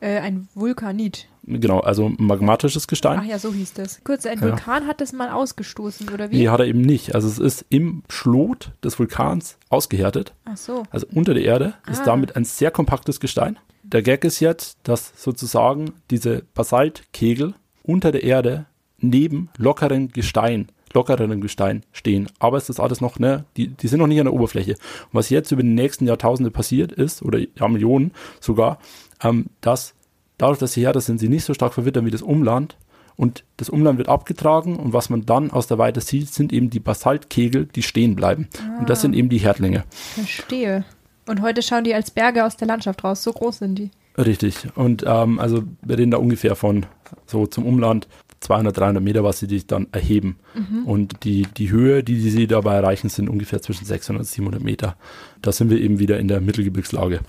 [0.00, 1.28] Äh, ein Vulkanit.
[1.48, 3.20] Genau, also magmatisches Gestein.
[3.22, 4.04] Ach ja, so hieß das.
[4.04, 4.88] Kurz, ein Vulkan ja.
[4.88, 6.38] hat das mal ausgestoßen, oder wie?
[6.38, 7.14] Nee, hat er eben nicht.
[7.14, 10.34] Also es ist im Schlot des Vulkans ausgehärtet.
[10.44, 10.82] Ach so.
[10.90, 11.90] Also unter der Erde ah.
[11.90, 13.58] ist damit ein sehr kompaktes Gestein.
[13.82, 18.66] Der Gag ist jetzt, dass sozusagen diese Basaltkegel unter der Erde
[18.98, 22.28] neben lockeren Gestein, lockereren Gestein stehen.
[22.38, 24.72] Aber es ist alles noch, ne, die, die sind noch nicht an der Oberfläche.
[24.72, 28.78] Und was jetzt über die nächsten Jahrtausende passiert ist, oder ja, Millionen sogar,
[29.22, 29.94] ähm, dass
[30.38, 32.76] dadurch, dass sie härter sind, sie nicht so stark verwittern wie das Umland.
[33.16, 36.70] Und das Umland wird abgetragen und was man dann aus der Weite sieht, sind eben
[36.70, 38.48] die Basaltkegel, die stehen bleiben.
[38.60, 38.78] Ah.
[38.78, 39.82] Und das sind eben die Herdlinge.
[40.14, 40.84] Verstehe.
[41.26, 43.24] Und heute schauen die als Berge aus der Landschaft raus.
[43.24, 43.90] So groß sind die.
[44.16, 44.68] Richtig.
[44.76, 46.86] Und ähm, also wir reden da ungefähr von
[47.26, 48.08] so zum Umland
[48.40, 50.36] 200, 300 Meter, was sie sich dann erheben.
[50.54, 50.84] Mhm.
[50.84, 54.96] Und die, die Höhe, die sie dabei erreichen, sind ungefähr zwischen 600 und 700 Meter.
[55.42, 57.20] Da sind wir eben wieder in der Mittelgebirgslage.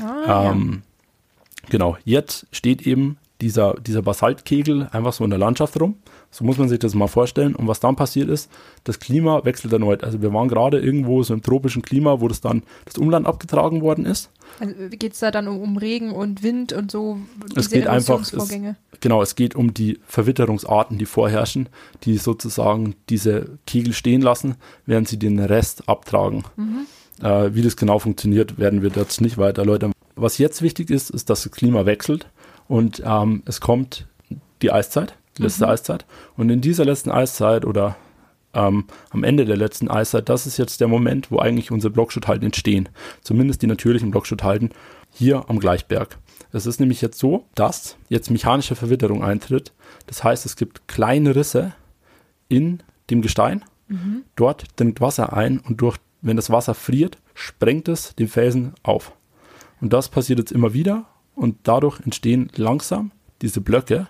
[0.00, 0.91] Ah, ähm, ja.
[1.70, 5.96] Genau, jetzt steht eben dieser, dieser Basaltkegel einfach so in der Landschaft rum.
[6.30, 7.54] So muss man sich das mal vorstellen.
[7.54, 8.50] Und was dann passiert ist,
[8.84, 10.04] das Klima wechselt erneut.
[10.04, 13.82] Also wir waren gerade irgendwo so im tropischen Klima, wo das dann das Umland abgetragen
[13.82, 14.30] worden ist.
[14.60, 17.18] Also geht es da dann um, um, Regen und Wind und so?
[17.56, 18.32] Es geht einfach, es,
[19.00, 21.68] genau, es geht um die Verwitterungsarten, die vorherrschen,
[22.04, 24.54] die sozusagen diese Kegel stehen lassen,
[24.86, 26.44] während sie den Rest abtragen.
[26.56, 26.86] Mhm.
[27.22, 29.92] Äh, wie das genau funktioniert, werden wir jetzt nicht weiter erläutern.
[30.14, 32.28] Was jetzt wichtig ist, ist, dass das Klima wechselt
[32.68, 34.06] und ähm, es kommt
[34.62, 35.70] die Eiszeit, die letzte mhm.
[35.72, 36.06] Eiszeit.
[36.36, 37.96] Und in dieser letzten Eiszeit oder
[38.54, 42.46] ähm, am Ende der letzten Eiszeit, das ist jetzt der Moment, wo eigentlich unsere Blockschutthalden
[42.46, 42.88] entstehen.
[43.22, 44.70] Zumindest die natürlichen Blockschutthalden
[45.10, 46.18] hier am Gleichberg.
[46.52, 49.72] Es ist nämlich jetzt so, dass jetzt mechanische Verwitterung eintritt.
[50.06, 51.72] Das heißt, es gibt kleine Risse
[52.48, 53.64] in dem Gestein.
[53.88, 54.24] Mhm.
[54.36, 59.12] Dort dringt Wasser ein und durch, wenn das Wasser friert, sprengt es den Felsen auf.
[59.82, 63.10] Und das passiert jetzt immer wieder und dadurch entstehen langsam
[63.42, 64.08] diese Blöcke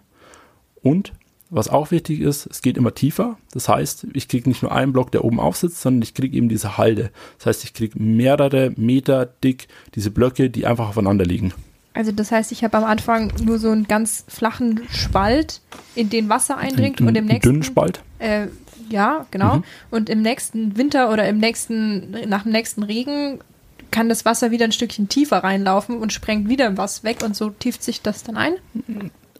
[0.82, 1.12] und
[1.54, 3.36] was auch wichtig ist, es geht immer tiefer.
[3.52, 6.48] Das heißt, ich kriege nicht nur einen Block, der oben aufsitzt, sondern ich kriege eben
[6.48, 7.10] diese Halde.
[7.36, 11.52] Das heißt, ich kriege mehrere Meter dick diese Blöcke, die einfach aufeinander liegen.
[11.92, 15.60] Also das heißt, ich habe am Anfang nur so einen ganz flachen Spalt,
[15.94, 18.00] in den Wasser eindringt ein, und im nächsten dünnen Spalt.
[18.18, 18.46] Äh,
[18.88, 19.56] ja, genau.
[19.56, 19.64] Mhm.
[19.90, 23.40] Und im nächsten Winter oder im nächsten nach dem nächsten Regen
[23.92, 27.50] kann das Wasser wieder ein Stückchen tiefer reinlaufen und sprengt wieder was weg und so
[27.50, 28.54] tieft sich das dann ein?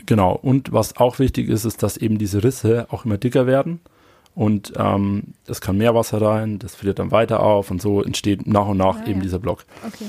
[0.06, 0.38] Genau.
[0.40, 3.80] Und was auch wichtig ist, ist, dass eben diese Risse auch immer dicker werden.
[4.34, 8.46] Und ähm, es kann mehr Wasser rein, das friert dann weiter auf und so entsteht
[8.46, 9.22] nach und nach ah, eben ja.
[9.24, 9.64] dieser Block.
[9.86, 10.06] Okay.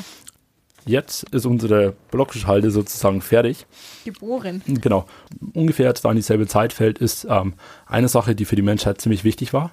[0.86, 3.66] Jetzt ist unsere Blockhalde sozusagen fertig.
[4.04, 4.62] Geboren.
[4.68, 5.06] Genau.
[5.54, 7.54] Ungefähr da in dieselbe Zeit fällt, ist ähm,
[7.86, 9.72] eine Sache, die für die Menschheit ziemlich wichtig war.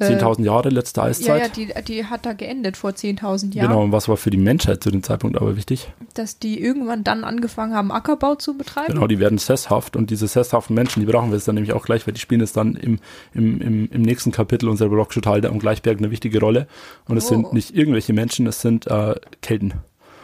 [0.00, 1.26] 10.000 äh, Jahre letzte Eiszeit.
[1.26, 3.68] Ja, ja, die, die hat da geendet vor 10.000 Jahren.
[3.68, 5.88] Genau, und was war für die Menschheit zu dem Zeitpunkt aber wichtig?
[6.14, 8.94] Dass die irgendwann dann angefangen haben, Ackerbau zu betreiben.
[8.94, 11.84] Genau, die werden sesshaft und diese sesshaften Menschen, die brauchen wir jetzt dann nämlich auch
[11.84, 12.98] gleich, weil die spielen jetzt dann im,
[13.32, 16.66] im, im, im nächsten Kapitel unserer Blockschutthalde am Gleichberg eine wichtige Rolle.
[17.08, 17.28] Und es oh.
[17.28, 19.74] sind nicht irgendwelche Menschen, es sind äh, Kelten.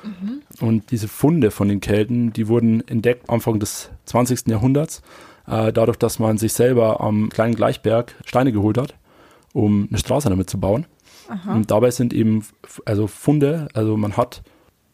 [0.03, 0.43] Mhm.
[0.61, 4.49] Und diese Funde von den Kelten, die wurden entdeckt Anfang des 20.
[4.49, 5.01] Jahrhunderts,
[5.47, 8.95] äh, dadurch, dass man sich selber am kleinen Gleichberg Steine geholt hat
[9.53, 10.87] um eine Straße damit zu bauen.
[11.29, 11.55] Aha.
[11.55, 12.45] Und dabei sind eben
[12.85, 14.43] also Funde, also man hat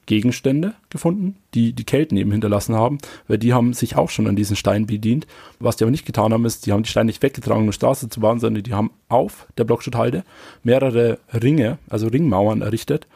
[0.08, 4.36] Gegenstände gefunden, die die Kelten eben hinterlassen haben, weil die haben sich auch schon an
[4.36, 5.26] diesen Stein bedient.
[5.60, 7.72] Was die aber nicht getan haben, ist, die haben die Steine nicht weggetragen, um eine
[7.74, 10.24] Straße zu bauen, sondern die haben auf der Blockschutthalde
[10.64, 13.06] mehrere Ringe, also Ringmauern errichtet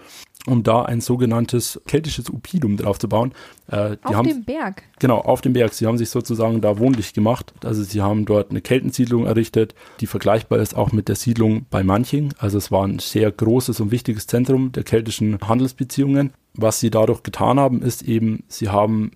[0.46, 3.32] um da ein sogenanntes keltisches Upidum drauf zu bauen.
[3.68, 4.82] Äh, auf haben, dem Berg?
[4.98, 5.72] Genau, auf dem Berg.
[5.72, 7.52] Sie haben sich sozusagen da wohnlich gemacht.
[7.64, 11.84] Also sie haben dort eine Keltensiedlung errichtet, die vergleichbar ist auch mit der Siedlung bei
[11.84, 12.34] Manching.
[12.38, 16.32] Also es war ein sehr großes und wichtiges Zentrum der keltischen Handelsbeziehungen.
[16.54, 19.12] Was sie dadurch getan haben, ist eben, sie haben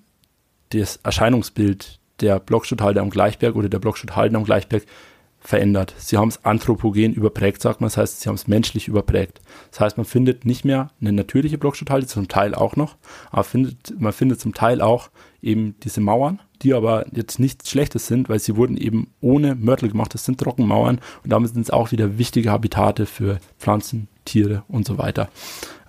[0.71, 4.85] das Erscheinungsbild der Blockstutthalde am Gleichberg oder der Blockstutthalden am Gleichberg
[5.47, 5.95] verändert.
[5.99, 7.87] Sie haben es anthropogen überprägt, sagt man.
[7.89, 9.41] Das heißt, sie haben es menschlich überprägt.
[9.71, 12.97] Das heißt, man findet nicht mehr eine natürliche Blockschutthalde, zum Teil auch noch,
[13.31, 15.11] aber findet, man findet zum Teil auch
[15.43, 19.89] eben diese Mauern, die aber jetzt nichts Schlechtes sind, weil sie wurden eben ohne Mörtel
[19.89, 20.15] gemacht.
[20.15, 24.87] Das sind Trockenmauern und damit sind es auch wieder wichtige Habitate für Pflanzen, Tiere und
[24.87, 25.29] so weiter.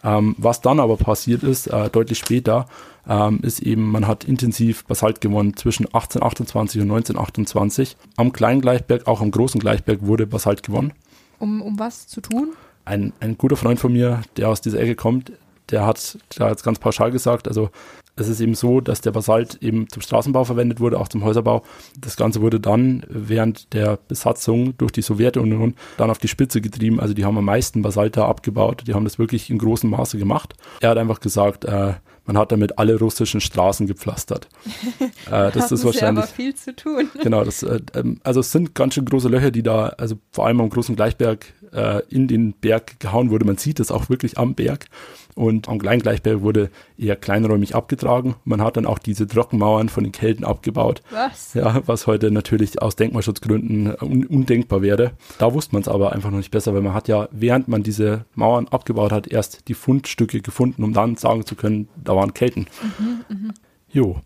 [0.03, 2.67] Ähm, was dann aber passiert ist, äh, deutlich später,
[3.07, 7.97] ähm, ist eben, man hat intensiv Basalt gewonnen zwischen 1828 und 1928.
[8.17, 10.93] Am kleinen Gleichberg, auch am großen Gleichberg wurde Basalt gewonnen.
[11.39, 12.49] Um, um was zu tun?
[12.85, 15.31] Ein, ein guter Freund von mir, der aus dieser Ecke kommt,
[15.69, 17.69] der hat da jetzt ganz pauschal gesagt, also
[18.17, 21.63] es ist eben so, dass der Basalt eben zum Straßenbau verwendet wurde, auch zum Häuserbau.
[21.99, 26.99] Das Ganze wurde dann während der Besatzung durch die Sowjetunion dann auf die Spitze getrieben.
[26.99, 28.83] Also die haben am meisten Basalt da abgebaut.
[28.87, 30.55] Die haben das wirklich in großem Maße gemacht.
[30.81, 31.93] Er hat einfach gesagt, äh,
[32.25, 34.49] man hat damit alle russischen Straßen gepflastert.
[35.31, 36.23] äh, das ist wahrscheinlich.
[36.23, 37.09] aber viel zu tun.
[37.23, 40.45] Genau, das, äh, ähm, also es sind ganz schön große Löcher, die da, also vor
[40.45, 43.45] allem am großen Gleichberg äh, in den Berg gehauen wurde.
[43.45, 44.87] Man sieht es auch wirklich am Berg.
[45.37, 48.35] Und am kleinen Gleichberg wurde eher kleinräumig abgetragen.
[48.43, 51.03] Man hat dann auch diese Trockenmauern von den Kelten abgebaut.
[51.11, 51.53] Was?
[51.53, 55.11] Ja, was heute natürlich aus Denkmalschutzgründen un undenkbar wäre.
[55.37, 57.83] Da wusste man es aber einfach noch nicht besser, weil man hat ja, während man
[57.83, 62.33] diese Mauern abgebaut hat, erst die Fundstücke gefunden, um dann sagen zu können, da waren
[62.33, 62.65] Kelten.
[62.97, 63.53] Mhm, mh.
[63.89, 64.17] Jo,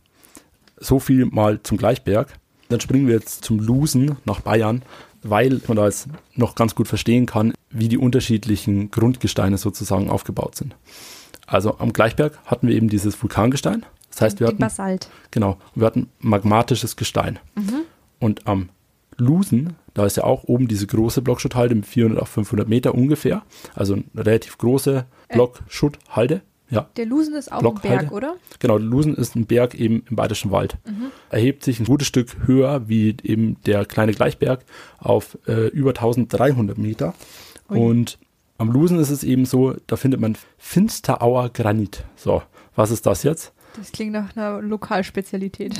[0.77, 2.39] so viel mal zum Gleichberg.
[2.69, 4.81] Dann springen wir jetzt zum Lusen nach Bayern
[5.23, 10.55] weil man da jetzt noch ganz gut verstehen kann, wie die unterschiedlichen Grundgesteine sozusagen aufgebaut
[10.55, 10.75] sind.
[11.47, 13.85] Also am Gleichberg hatten wir eben dieses Vulkangestein.
[14.09, 15.09] Das heißt, wir hatten Basalt.
[15.31, 17.39] Genau, wir hatten magmatisches Gestein.
[17.55, 17.81] Mhm.
[18.19, 18.69] Und am
[19.17, 23.43] Lusen, da ist ja auch oben diese große Blockschutthalde mit 400 auf 500 Meter ungefähr,
[23.73, 25.33] also eine relativ große äh.
[25.33, 26.41] Blockschutthalde.
[26.71, 26.89] Ja.
[26.95, 28.37] Der Lusen ist auch ein Berg, oder?
[28.59, 30.77] Genau, der Lusen ist ein Berg eben im Bayerischen Wald.
[30.85, 31.11] Mhm.
[31.29, 34.63] Erhebt sich ein gutes Stück höher wie eben der kleine Gleichberg
[34.97, 37.13] auf äh, über 1300 Meter.
[37.69, 37.77] Ui.
[37.77, 38.17] Und
[38.57, 42.05] am Lusen ist es eben so, da findet man Finsterauer Granit.
[42.15, 42.41] So,
[42.75, 43.53] was ist das jetzt?
[43.75, 45.79] Das klingt nach einer Lokalspezialität.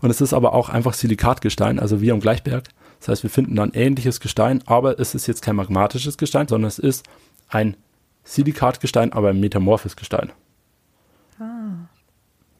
[0.00, 2.68] und es ist aber auch einfach Silikatgestein, also wie am Gleichberg.
[2.98, 6.68] Das heißt, wir finden dann ähnliches Gestein, aber es ist jetzt kein magmatisches Gestein, sondern
[6.68, 7.04] es ist
[7.48, 7.76] ein
[8.30, 10.30] Silikatgestein, aber ein metamorphes Gestein.
[11.40, 11.88] Ah.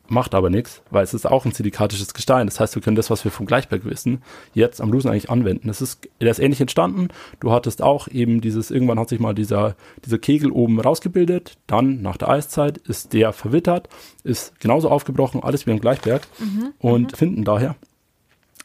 [0.08, 2.48] Macht aber nichts, weil es ist auch ein silikatisches Gestein.
[2.48, 5.68] Das heißt, wir können das, was wir vom Gleichberg wissen, jetzt am Lusen eigentlich anwenden.
[5.68, 7.08] Das ist, der ist ähnlich entstanden.
[7.38, 11.56] Du hattest auch eben dieses, irgendwann hat sich mal dieser, dieser Kegel oben rausgebildet.
[11.68, 13.88] Dann, nach der Eiszeit, ist der verwittert,
[14.24, 17.16] ist genauso aufgebrochen, alles wie am Gleichberg mhm, und mhm.
[17.16, 17.76] finden daher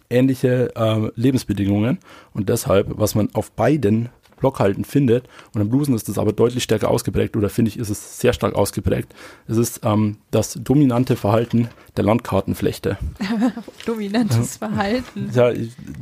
[0.10, 2.00] ähnliche äh, Lebensbedingungen.
[2.34, 5.28] Und deshalb, was man auf beiden Blockhalten findet.
[5.54, 8.34] Und im Bluesen ist das aber deutlich stärker ausgeprägt oder finde ich, ist es sehr
[8.34, 9.14] stark ausgeprägt.
[9.48, 12.98] Es ist ähm, das dominante Verhalten der Landkartenflechte.
[13.86, 15.30] Dominantes Verhalten.
[15.34, 15.52] Ja,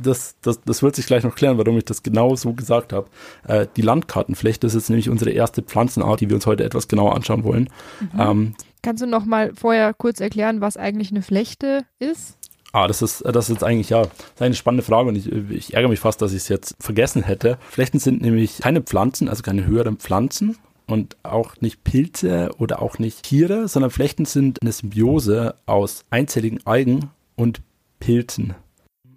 [0.02, 3.08] das, das, das wird sich gleich noch klären, warum ich das genau so gesagt habe.
[3.46, 7.14] Äh, die Landkartenflechte ist jetzt nämlich unsere erste Pflanzenart, die wir uns heute etwas genauer
[7.14, 7.70] anschauen wollen.
[8.00, 8.20] Mhm.
[8.20, 12.36] Ähm, Kannst du noch mal vorher kurz erklären, was eigentlich eine Flechte ist?
[12.74, 14.02] Ah, das ist, das ist jetzt eigentlich, ja,
[14.40, 17.56] eine spannende Frage und ich, ich ärgere mich fast, dass ich es jetzt vergessen hätte.
[17.70, 20.56] Flechten sind nämlich keine Pflanzen, also keine höheren Pflanzen
[20.88, 26.66] und auch nicht Pilze oder auch nicht Tiere, sondern Flechten sind eine Symbiose aus einzelligen
[26.66, 27.62] Algen und
[28.00, 28.54] Pilzen.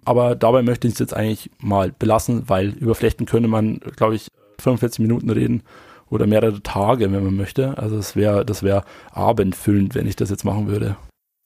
[0.04, 4.14] Aber dabei möchte ich es jetzt eigentlich mal belassen, weil über Flechten könnte man, glaube
[4.14, 4.28] ich,
[4.60, 5.64] 45 Minuten reden
[6.10, 7.76] oder mehrere Tage, wenn man möchte.
[7.76, 10.96] Also das wäre das wäre abendfüllend, wenn ich das jetzt machen würde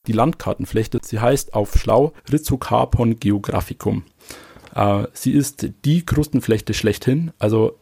[0.07, 1.01] die Landkartenflechte.
[1.03, 4.05] Sie heißt auf Schlau Rhizocarpon geographicum.
[4.75, 7.33] Äh, sie ist die Krustenflechte schlechthin.
[7.39, 7.79] Also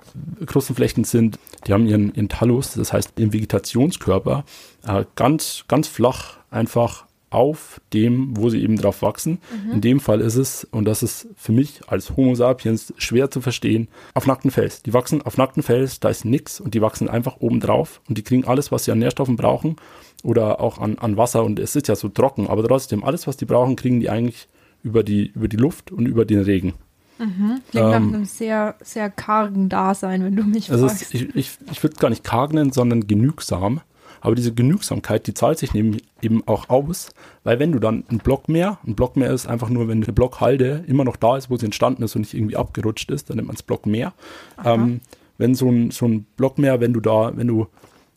[0.46, 4.44] Krustenflechten sind, die haben ihren, ihren Talus, das heißt ihren Vegetationskörper,
[4.86, 9.38] äh, ganz, ganz flach einfach auf dem, wo sie eben drauf wachsen.
[9.66, 9.74] Mhm.
[9.74, 13.40] In dem Fall ist es, und das ist für mich als Homo sapiens schwer zu
[13.40, 14.82] verstehen, auf nackten Fels.
[14.82, 18.18] Die wachsen auf nackten Fels, da ist nichts und die wachsen einfach oben drauf und
[18.18, 19.76] die kriegen alles, was sie an Nährstoffen brauchen
[20.24, 23.36] oder auch an, an Wasser und es ist ja so trocken, aber trotzdem, alles, was
[23.36, 24.48] die brauchen, kriegen die eigentlich
[24.82, 26.74] über die, über die Luft und über den Regen.
[27.18, 27.60] Mhm.
[27.70, 31.02] Klingt ähm, nach einem sehr, sehr kargen Dasein, wenn du mich also fragst.
[31.02, 33.80] Ist, ich ich, ich würde gar nicht karg nennen, sondern genügsam.
[34.22, 37.10] Aber diese Genügsamkeit, die zahlt sich eben, eben auch aus,
[37.42, 40.12] weil wenn du dann ein Block mehr, ein Block mehr ist einfach nur, wenn eine
[40.12, 43.36] Blockhalde immer noch da ist, wo sie entstanden ist und nicht irgendwie abgerutscht ist, dann
[43.36, 44.12] nennt man es Block mehr.
[44.62, 45.00] Ähm,
[45.38, 47.66] wenn so ein, so ein Block mehr, wenn du da, wenn du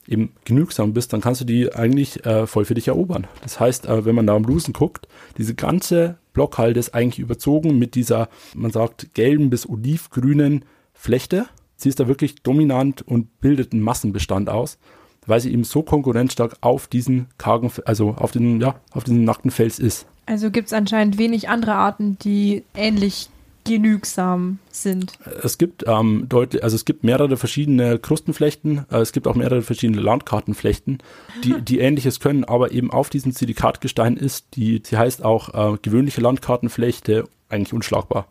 [0.07, 3.27] eben genügsam bist, dann kannst du die eigentlich äh, voll für dich erobern.
[3.41, 7.77] Das heißt, äh, wenn man da am Blusen guckt, diese ganze Blockhalde ist eigentlich überzogen
[7.77, 11.45] mit dieser, man sagt, gelben bis olivgrünen Flechte.
[11.75, 14.77] Sie ist da wirklich dominant und bildet einen Massenbestand aus,
[15.25, 19.51] weil sie eben so konkurrenzstark auf diesen kargen, also auf den, ja, auf diesen nackten
[19.51, 20.05] Fels ist.
[20.25, 23.29] Also gibt es anscheinend wenig andere Arten, die ähnlich
[23.63, 25.13] genügsam sind.
[25.43, 29.61] Es gibt ähm, deutlich, also es gibt mehrere verschiedene Krustenflechten, äh, es gibt auch mehrere
[29.61, 30.99] verschiedene Landkartenflechten,
[31.43, 35.77] die, die ähnliches können, aber eben auf diesem Silikatgestein ist, die, sie heißt auch äh,
[35.81, 38.27] gewöhnliche Landkartenflechte, eigentlich unschlagbar.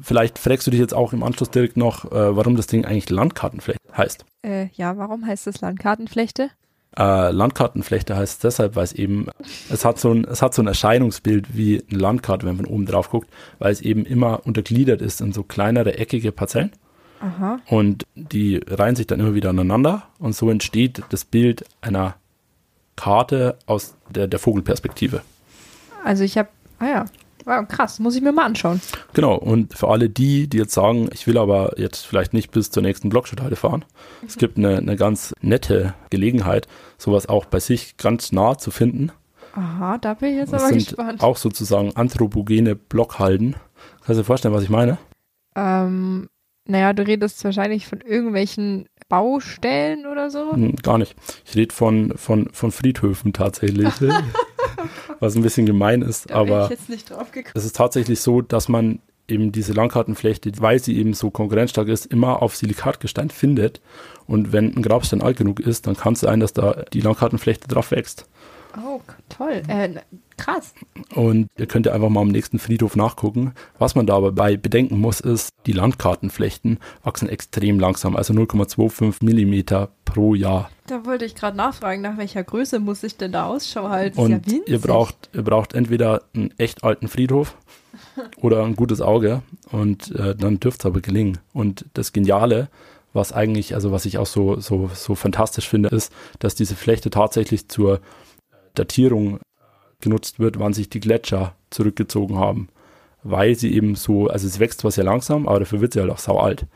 [0.00, 3.10] Vielleicht fragst du dich jetzt auch im Anschluss direkt noch, äh, warum das Ding eigentlich
[3.10, 4.24] Landkartenflechte heißt.
[4.42, 6.50] Äh, ja, warum heißt das Landkartenflechte?
[6.96, 9.26] Äh, Landkartenflechte heißt es deshalb, weil es eben,
[9.70, 12.86] es hat, so ein, es hat so ein Erscheinungsbild wie eine Landkarte, wenn man oben
[12.86, 16.72] drauf guckt, weil es eben immer untergliedert ist in so kleinere eckige Parzellen.
[17.20, 17.60] Aha.
[17.66, 22.16] Und die reihen sich dann immer wieder aneinander und so entsteht das Bild einer
[22.96, 25.22] Karte aus der, der Vogelperspektive.
[26.04, 27.04] Also ich habe, ah ja,
[27.44, 28.80] wow, krass, muss ich mir mal anschauen.
[29.14, 32.70] Genau, und für alle die, die jetzt sagen, ich will aber jetzt vielleicht nicht bis
[32.70, 33.84] zur nächsten Blockschuthalle fahren,
[34.26, 36.66] es gibt eine, eine ganz nette Gelegenheit,
[36.98, 39.12] sowas auch bei sich ganz nah zu finden.
[39.54, 41.22] Aha, da bin ich jetzt Das aber sind gespannt.
[41.22, 43.56] auch sozusagen anthropogene Blockhalden.
[43.98, 44.98] Kannst du dir vorstellen, was ich meine?
[45.54, 46.28] Ähm,
[46.66, 50.52] naja, du redest wahrscheinlich von irgendwelchen Baustellen oder so.
[50.52, 51.14] Hm, gar nicht.
[51.44, 53.88] Ich rede von, von, von Friedhöfen tatsächlich.
[55.22, 59.72] was ein bisschen gemein ist, Da aber es ist tatsächlich so, dass man eben diese
[59.72, 63.80] Landkartenflechte, weil sie eben so konkurrenzstark ist, immer auf Silikatgestein findet.
[64.26, 67.68] Und wenn ein Grabstein alt genug ist, dann kann es sein, dass da die Landkartenflechte
[67.68, 68.26] drauf wächst.
[68.76, 69.62] Oh, toll.
[69.68, 70.00] Äh,
[70.38, 70.72] krass.
[71.14, 73.52] Und ihr könnt ja einfach mal am nächsten Friedhof nachgucken.
[73.78, 79.24] Was man da aber bei bedenken muss, ist, die Landkartenflechten wachsen extrem langsam, also 0,25
[79.24, 80.70] Millimeter pro Jahr.
[80.86, 84.18] Da wollte ich gerade nachfragen, nach welcher Größe muss ich denn da Ausschau halten?
[84.18, 87.56] Und ja ihr braucht, ihr braucht entweder einen echt alten Friedhof
[88.36, 91.38] oder ein gutes Auge und äh, dann dürfte es aber gelingen.
[91.52, 92.68] Und das Geniale,
[93.12, 97.10] was eigentlich, also was ich auch so, so, so fantastisch finde, ist, dass diese Flechte
[97.10, 98.00] tatsächlich zur
[98.74, 99.38] Datierung
[100.00, 102.68] genutzt wird, wann sich die Gletscher zurückgezogen haben.
[103.22, 106.10] Weil sie eben so, also sie wächst zwar sehr langsam, aber dafür wird sie halt
[106.10, 106.66] auch sau alt.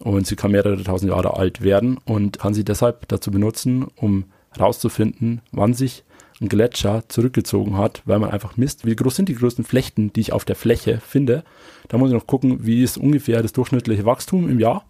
[0.00, 4.26] Und sie kann mehrere tausend Jahre alt werden und kann sie deshalb dazu benutzen, um
[4.50, 6.04] herauszufinden, wann sich
[6.40, 10.20] ein Gletscher zurückgezogen hat, weil man einfach misst, wie groß sind die größten Flechten, die
[10.20, 11.44] ich auf der Fläche finde.
[11.88, 14.84] Da muss ich noch gucken, wie ist ungefähr das durchschnittliche Wachstum im Jahr.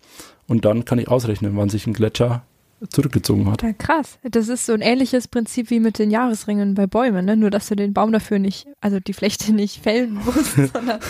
[0.48, 2.42] Und dann kann ich ausrechnen, wann sich ein Gletscher
[2.90, 3.62] zurückgezogen hat.
[3.62, 4.18] Ja, krass.
[4.22, 7.36] Das ist so ein ähnliches Prinzip wie mit den Jahresringen bei Bäumen, ne?
[7.36, 11.00] Nur, dass du den Baum dafür nicht, also die Flechte nicht fällen musst, sondern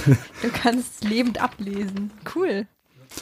[0.42, 2.10] du kannst es lebend ablesen.
[2.34, 2.66] Cool.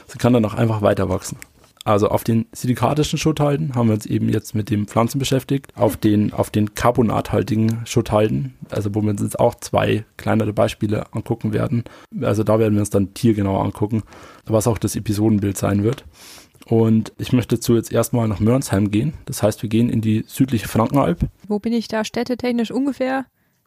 [0.07, 1.39] Sie kann dann auch einfach weiter wachsen.
[1.85, 5.71] Also auf den silikatischen Schutthalden haben wir uns eben jetzt mit den Pflanzen beschäftigt.
[5.77, 11.13] Auf den, auf den carbonathaltigen Schutthalden, also wo wir uns jetzt auch zwei kleinere Beispiele
[11.13, 11.85] angucken werden.
[12.23, 14.03] Also da werden wir uns dann tiergenau angucken,
[14.47, 16.05] was auch das Episodenbild sein wird.
[16.67, 19.13] Und ich möchte dazu jetzt erstmal nach Mörnsheim gehen.
[19.27, 23.27] Das heißt, wir gehen in die südliche Frankenalb, Wo bin ich da städtetechnisch ungefähr?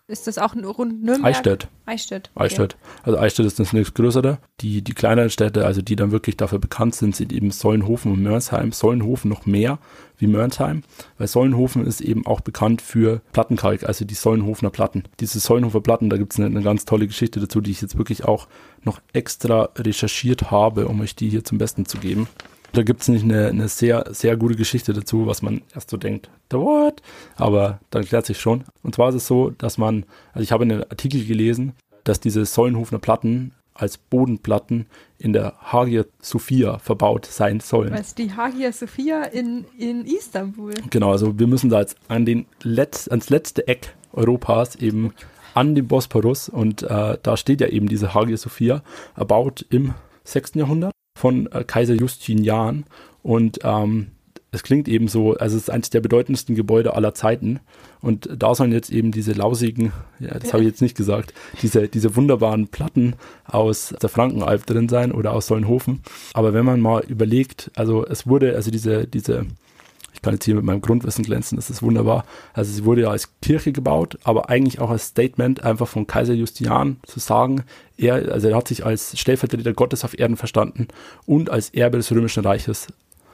[0.09, 1.35] Ist das auch rund Nürnberg?
[1.35, 1.67] Eichstätt.
[1.85, 2.31] Eichstätt.
[2.33, 2.45] okay.
[2.45, 2.77] Eichstätt.
[3.03, 4.37] Also Eichstätt ist das nächstgrößere.
[4.61, 8.23] Die, die kleineren Städte, also die dann wirklich dafür bekannt sind, sind eben Sollenhofen und
[8.23, 8.71] Mörnsheim.
[8.71, 9.79] Sollenhofen noch mehr
[10.17, 10.83] wie Mörnsheim,
[11.17, 15.03] weil Sollenhofen ist eben auch bekannt für Plattenkalk, also die Sollenhofener Platten.
[15.19, 17.97] Diese Sollenhofer Platten, da gibt es eine, eine ganz tolle Geschichte dazu, die ich jetzt
[17.97, 18.47] wirklich auch
[18.83, 22.29] noch extra recherchiert habe, um euch die hier zum Besten zu geben.
[22.73, 25.97] Da gibt es nicht eine, eine sehr, sehr gute Geschichte dazu, was man erst so
[25.97, 27.01] denkt, the what?
[27.35, 28.63] Aber dann klärt sich schon.
[28.83, 32.45] Und zwar ist es so, dass man, also ich habe einen Artikel gelesen, dass diese
[32.45, 34.87] Sollenhofener Platten als Bodenplatten
[35.19, 37.93] in der Hagia Sophia verbaut sein sollen.
[37.93, 40.73] Was die Hagia Sophia in, in Istanbul.
[40.89, 45.13] Genau, also wir müssen da jetzt an den Letz-, ans letzte Eck Europas eben
[45.53, 48.83] an den Bosporus und äh, da steht ja eben diese Hagia Sophia,
[49.15, 50.55] erbaut im 6.
[50.55, 52.85] Jahrhundert von äh, Kaiser Justinian
[53.23, 54.07] und ähm,
[54.51, 57.59] es klingt eben so, also es ist eines der bedeutendsten Gebäude aller Zeiten
[58.01, 61.87] und da sollen jetzt eben diese lausigen, ja, das habe ich jetzt nicht gesagt, diese,
[61.89, 66.01] diese wunderbaren Platten aus der Frankenalb drin sein oder aus Sollenhofen.
[66.33, 69.45] Aber wenn man mal überlegt, also es wurde, also diese, diese,
[70.17, 72.25] ich kann jetzt hier mit meinem Grundwissen glänzen, das ist wunderbar.
[72.53, 76.33] Also sie wurde ja als Kirche gebaut, aber eigentlich auch als Statement einfach von Kaiser
[76.33, 77.63] Justinian zu sagen,
[77.97, 80.87] er, also er hat sich als Stellvertreter Gottes auf Erden verstanden
[81.27, 82.87] und als Erbe des Römischen Reiches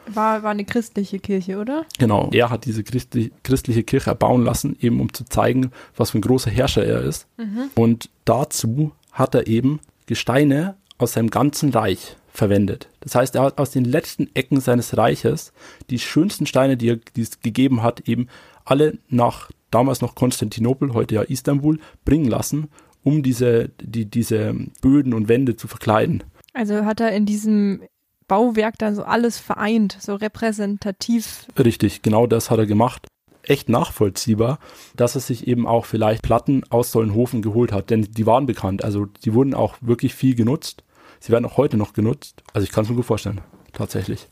[0.08, 1.86] War, war eine christliche Kirche, oder?
[2.00, 2.30] Genau.
[2.34, 6.22] Er hat diese christli christliche Kirche erbauen lassen, eben um zu zeigen, was für ein
[6.22, 7.28] großer Herrscher er ist.
[7.76, 12.90] Und dazu hat er eben Gesteine aus seinem ganzen Reich verwendet.
[13.00, 15.54] Das heißt, er hat aus den letzten Ecken seines Reiches
[15.90, 18.28] die schönsten Steine, die er die es gegeben hat, eben
[18.66, 22.70] alle nach damals noch Konstantinopel, heute ja Istanbul, bringen lassen,
[23.04, 26.24] um diese, die, diese Böden und Wände zu verkleiden.
[26.54, 27.82] Also hat er in diesem
[28.28, 31.46] Bauwerk dann so alles vereint, so repräsentativ.
[31.58, 33.08] Richtig, genau das hat er gemacht.
[33.46, 34.60] Echt nachvollziehbar,
[34.96, 38.84] dass er sich eben auch vielleicht Platten aus Sollenhofen geholt hat, denn die waren bekannt.
[38.84, 40.84] Also die wurden auch wirklich viel genutzt.
[41.24, 42.44] Sie werden auch heute noch genutzt.
[42.54, 43.40] Also ich kann es mir gut vorstellen,
[43.72, 44.28] tatsächlich.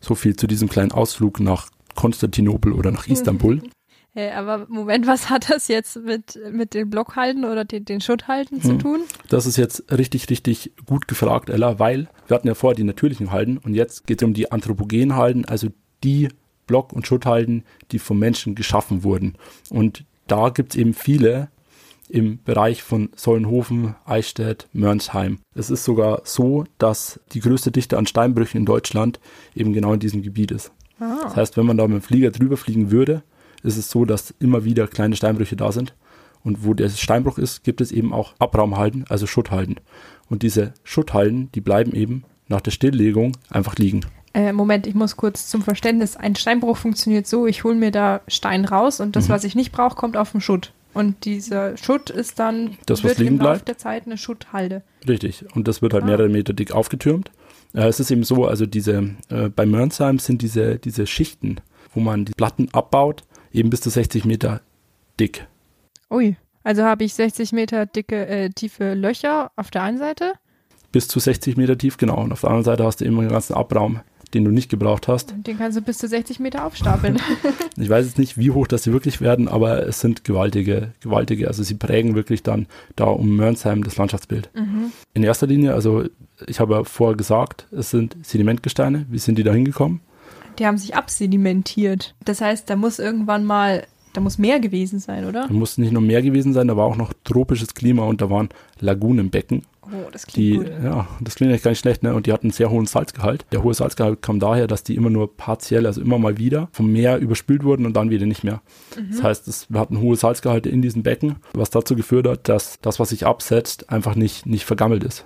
[0.00, 3.62] So viel zu diesem kleinen Ausflug nach Konstantinopel oder nach Istanbul.
[4.12, 8.62] Hey, aber Moment, was hat das jetzt mit, mit den Blockhalten oder den, den Schutthalten
[8.62, 8.78] zu Hm.
[8.78, 9.00] tun?
[9.28, 13.32] Das ist jetzt richtig, richtig gut gefragt, Ella, weil wir hatten ja vorher die natürlichen
[13.32, 15.68] Halden und jetzt geht es um die anthropogenen Halden, also
[16.04, 16.28] die
[16.68, 19.34] Block- und Schutthalden, die vom Menschen geschaffen wurden.
[19.70, 21.48] Und da gibt es eben viele
[22.08, 25.38] im Bereich von Sollenhofen, Eichstätt, Mörnsheim.
[25.54, 29.20] Es ist sogar so, dass die größte Dichte an Steinbrüchen in Deutschland
[29.54, 30.72] eben genau in diesem Gebiet ist.
[31.00, 31.18] Ah.
[31.24, 33.22] Das heißt, wenn man da mit dem Flieger drüber fliegen würde,
[33.62, 35.94] ist es so, dass immer wieder kleine Steinbrüche da sind.
[36.44, 39.76] Und wo der Steinbruch ist, gibt es eben auch Abraumhalden, also Schutthalden.
[40.28, 44.02] Und diese Schutthalden, die bleiben eben nach der Stilllegung einfach liegen.
[44.32, 46.16] Äh, Moment, ich muss kurz zum Verständnis.
[46.16, 49.32] Ein Steinbruch funktioniert so, ich hole mir da Stein raus und das, Mhm.
[49.32, 50.72] was ich nicht brauche, kommt auf den Schutt.
[50.96, 53.68] Und dieser Schutt ist dann Das, was wird liegen im Laufe bleibt?
[53.68, 54.82] der Zeit eine Schutthalde.
[55.06, 55.44] Richtig.
[55.54, 56.06] Und das wird halt Ah.
[56.06, 57.30] mehrere Meter dick aufgetürmt.
[57.74, 61.56] Äh, es ist eben so, also diese, äh, bei Mörnsheim sind diese, diese Schichten,
[61.94, 64.60] wo man die Platten abbaut, eben bis zu 60 Meter
[65.20, 65.46] dick.
[66.10, 70.32] Ui, also habe ich 60 Meter dicke, äh, tiefe Löcher auf der einen Seite.
[70.92, 72.18] Bis zu 60 Meter tief, genau.
[72.22, 74.00] Und auf der anderen Seite hast du immer den ganzen Abraum,
[74.34, 75.34] den du nicht gebraucht hast.
[75.46, 77.18] Den kannst du bis zu 60 Meter aufstapeln.
[77.78, 81.46] Ich weiß jetzt nicht, wie hoch das sie wirklich werden, aber es sind gewaltige, gewaltige.
[81.48, 82.66] Also sie prägen wirklich dann
[82.96, 84.50] da um Mörnsheim das Landschaftsbild.
[84.54, 84.92] mhm.
[85.12, 86.04] In erster Linie, also
[86.46, 89.06] ich habe ja vorher gesagt, es sind Sedimentgesteine.
[89.10, 90.00] Wie sind die da hingekommen?
[90.58, 92.14] Die haben sich absedimentiert.
[92.24, 95.46] Das heißt, da muss irgendwann mal, da muss mehr gewesen sein, oder?
[95.46, 98.30] Da muss nicht nur Meer gewesen sein, da war auch noch tropisches Klima und da
[98.30, 98.48] waren
[98.80, 99.64] Lagunenbecken.
[99.92, 100.84] Oh, das Die, klingt gut.
[100.84, 102.14] ja, das klingt echt gar nicht schlecht, ne?
[102.14, 103.44] Und die hatten einen sehr hohen Salzgehalt.
[103.52, 106.92] Der hohe Salzgehalt kam daher, dass die immer nur partiell, also immer mal wieder vom
[106.92, 108.60] Meer überspült wurden und dann wieder nicht mehr.
[108.96, 109.10] Mhm.
[109.10, 112.80] Das heißt, es, wir hatten hohe Salzgehalte in diesen Becken, was dazu geführt hat, dass
[112.80, 115.24] das, was sich absetzt, einfach nicht, nicht vergammelt ist.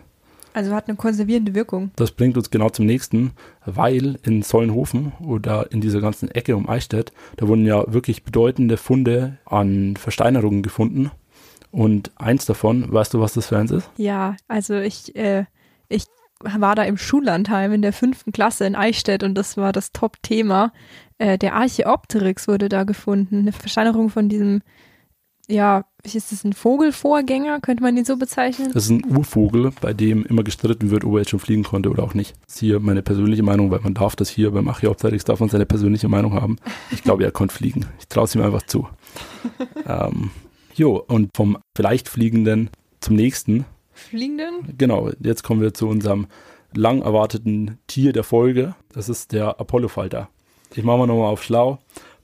[0.53, 1.93] Also hat eine konservierende Wirkung.
[1.95, 3.31] Das bringt uns genau zum nächsten,
[3.67, 8.77] weil in Sollenhofen oder in dieser ganzen Ecke um Eichstätt, da wurden ja wirklich bedeutende
[8.77, 11.13] Funde an Versteinerungen gefunden.
[11.71, 13.89] Und eins davon, weißt du, was das für eins ist?
[13.97, 15.45] Ja, also ich, äh,
[15.89, 16.05] ich
[16.41, 20.73] war da im Schullandheim in der fünften Klasse in Eichstätt und das war das Top-Thema.
[21.19, 23.41] Äh, der Archeopteryx wurde da gefunden.
[23.41, 24.63] Eine Versteinerung von diesem,
[25.49, 27.61] ja, ist das ein Vogelvorgänger?
[27.61, 28.71] Könnte man ihn so bezeichnen?
[28.73, 31.91] Das ist ein Urvogel, bei dem immer gestritten wird, ob er jetzt schon fliegen konnte
[31.91, 32.35] oder auch nicht.
[32.47, 35.51] Das ist hier meine persönliche Meinung, weil man darf das hier beim Archaeopteryx, darf man
[35.51, 36.57] seine persönliche Meinung haben.
[36.91, 37.87] Ich glaube, er konnte fliegen.
[37.99, 38.89] Ich traue es ihm einfach zu.
[39.87, 40.31] ähm,
[40.81, 42.71] jo, und vom vielleicht Fliegenden
[43.01, 43.67] zum nächsten.
[43.93, 44.75] Fliegenden?
[44.79, 46.27] Genau, jetzt kommen wir zu unserem
[46.73, 48.75] lang erwarteten Tier der Folge.
[48.95, 50.31] Das ist der Apollofalter.
[50.75, 51.81] Ich mache mal nochmal auf schlau.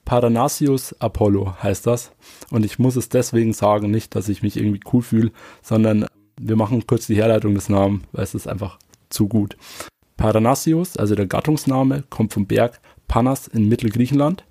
[0.07, 2.12] Paranassius Apollo heißt das.
[2.50, 5.32] Und ich muss es deswegen sagen, nicht, dass ich mich irgendwie cool fühle,
[5.62, 6.07] sondern
[6.40, 8.78] wir machen kurz die Herleitung des Namens, weil es ist einfach
[9.11, 9.59] zu gut.
[10.16, 14.45] Paranassius, also der Gattungsname, kommt vom Berg Panas in Mittelgriechenland.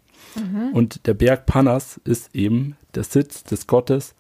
[0.74, 4.16] Und der Berg Panas ist eben der Sitz des Gottes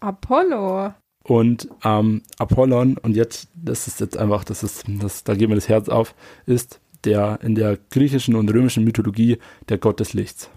[0.00, 0.94] Apollo.
[1.24, 5.54] und ähm, Apollon, und jetzt, das ist jetzt einfach, das ist, das, da geht mir
[5.54, 6.14] das Herz auf,
[6.46, 9.38] ist der in der griechischen und römischen Mythologie
[9.68, 10.50] der Gott des Lichts.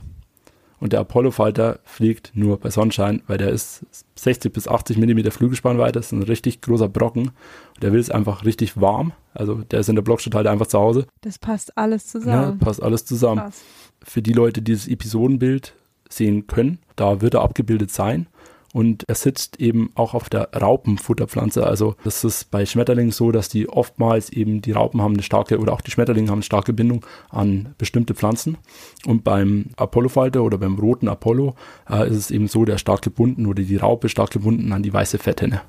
[0.79, 5.93] Und der Apollofalter fliegt nur bei Sonnenschein, weil der ist 60 bis 80 Millimeter Flügelspannweite,
[5.93, 7.27] das ist ein richtig großer Brocken.
[7.75, 9.13] Und der will es einfach richtig warm.
[9.33, 11.07] Also der ist in der Blockstadt halt einfach zu Hause.
[11.21, 12.59] Das passt alles Ja, zusammen.
[12.59, 13.61] passt alles zusammen Krass.
[14.03, 15.73] für die Leute, die das Episodenbild
[16.09, 18.27] sehen können, da wird er abgebildet sein.
[18.75, 21.65] Und er sitzt eben auch auf der Raupenfutterpflanze.
[21.65, 25.59] Also das ist bei Schmetterlingen so, dass die oftmals eben die Raupen haben eine starke
[25.59, 28.57] oder auch die Schmetterlinge haben eine starke Bindung an bestimmte Pflanzen.
[29.05, 31.55] Und beim Apollofalter oder beim roten Apollo
[31.89, 34.91] äh, ist es eben so, der stark gebunden oder die Raupe stark gebunden an die
[34.91, 35.61] weiße Fetthenne.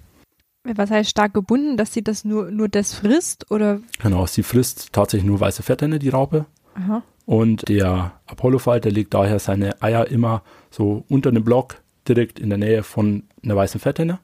[0.65, 3.79] Was heißt stark gebunden, dass sie das nur, nur das frisst oder?
[4.03, 6.47] Genau, sie frisst tatsächlich nur weiße Fetthenne, die Raupe.
[6.75, 7.05] Aha.
[7.25, 11.77] Und der Apollofalter legt daher seine Eier immer so unter dem Block
[12.09, 14.19] direkt in der Nähe von einer weißen Fetthenne.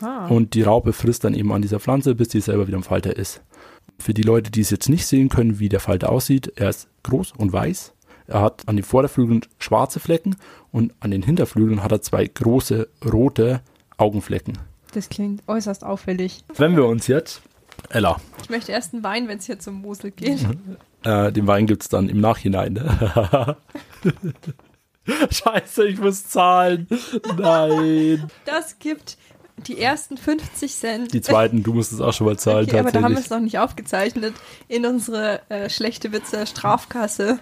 [0.00, 0.26] Aha.
[0.28, 3.16] Und die Raupe frisst dann eben an dieser Pflanze, bis sie selber wieder im Falter
[3.16, 3.42] ist.
[3.98, 6.88] Für die Leute, die es jetzt nicht sehen können, wie der Falter aussieht, er ist
[7.02, 7.92] groß und weiß.
[8.28, 10.36] Er hat an den Vorderflügeln schwarze Flecken
[10.72, 13.60] und an den Hinterflügeln hat er zwei große rote
[13.96, 14.58] Augenflecken.
[14.92, 16.44] Das klingt äußerst auffällig.
[16.56, 17.40] Wenn wir uns jetzt,
[17.90, 20.44] Ella, Ich möchte erst einen Wein, wenn es hier zum Mosel geht.
[21.04, 22.74] äh, den Wein gibt es dann im Nachhinein.
[22.74, 23.56] Ne?
[25.30, 26.86] Scheiße, ich muss zahlen.
[27.36, 28.30] Nein.
[28.44, 29.18] Das gibt
[29.66, 31.14] die ersten 50 Cent.
[31.14, 33.30] Die zweiten, du musst es auch schon mal zahlen, okay, aber da haben wir es
[33.30, 34.34] noch nicht aufgezeichnet.
[34.68, 37.38] In unsere äh, schlechte Witze Strafkasse.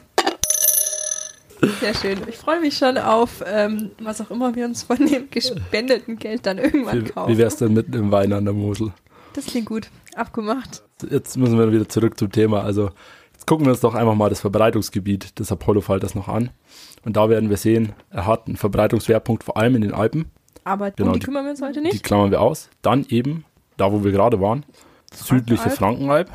[1.80, 2.18] Sehr schön.
[2.28, 6.46] Ich freue mich schon auf, ähm, was auch immer wir uns von dem gespendeten Geld
[6.46, 7.32] dann irgendwann Wie, kaufen.
[7.32, 8.92] wie wär's denn mit einem Wein an der Mosel?
[9.34, 9.90] das klingt gut.
[10.14, 10.82] Abgemacht.
[11.10, 12.62] jetzt müssen wir wieder zurück zum Thema.
[12.62, 12.90] Also
[13.32, 16.50] jetzt gucken wir uns doch einfach mal das Verbreitungsgebiet des Apollo-Falters noch an.
[17.04, 20.30] Und da werden wir sehen, er hat einen Verbreitungsschwerpunkt vor allem in den Alpen.
[20.64, 22.02] Aber Genau, um die die- kümmern wir uns heute Die nicht.
[22.02, 22.70] klammern wir aus.
[22.82, 23.44] Dann eben,
[23.76, 24.64] da wo wir gerade waren,
[25.12, 26.30] südliche Frankenalb.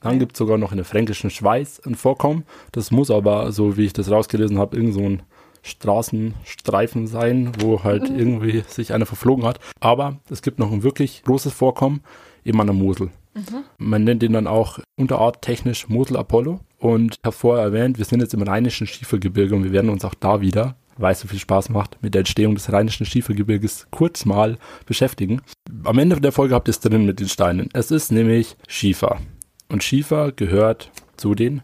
[0.00, 2.44] Dann gibt es sogar noch in der fränkischen Schweiz ein Vorkommen.
[2.72, 5.22] Das muss aber, so wie ich das rausgelesen habe, irgend so ein
[5.62, 8.18] Straßenstreifen sein, wo halt Mhm.
[8.18, 9.60] irgendwie sich einer verflogen hat.
[9.80, 12.02] Aber es gibt noch ein wirklich großes Vorkommen,
[12.44, 13.10] eben an der Mosel.
[13.34, 13.64] Mhm.
[13.78, 16.60] Man nennt den dann auch Unterart technisch Mosel Apollo.
[16.78, 20.04] Und ich habe vorher erwähnt, wir sind jetzt im rheinischen Schiefergebirge und wir werden uns
[20.04, 23.86] auch da wieder, weil es so viel Spaß macht, mit der Entstehung des rheinischen Schiefergebirges
[23.90, 25.40] kurz mal beschäftigen.
[25.84, 27.68] Am Ende der Folge habt ihr es drin mit den Steinen.
[27.72, 29.20] Es ist nämlich Schiefer.
[29.68, 31.62] Und Schiefer gehört zu den,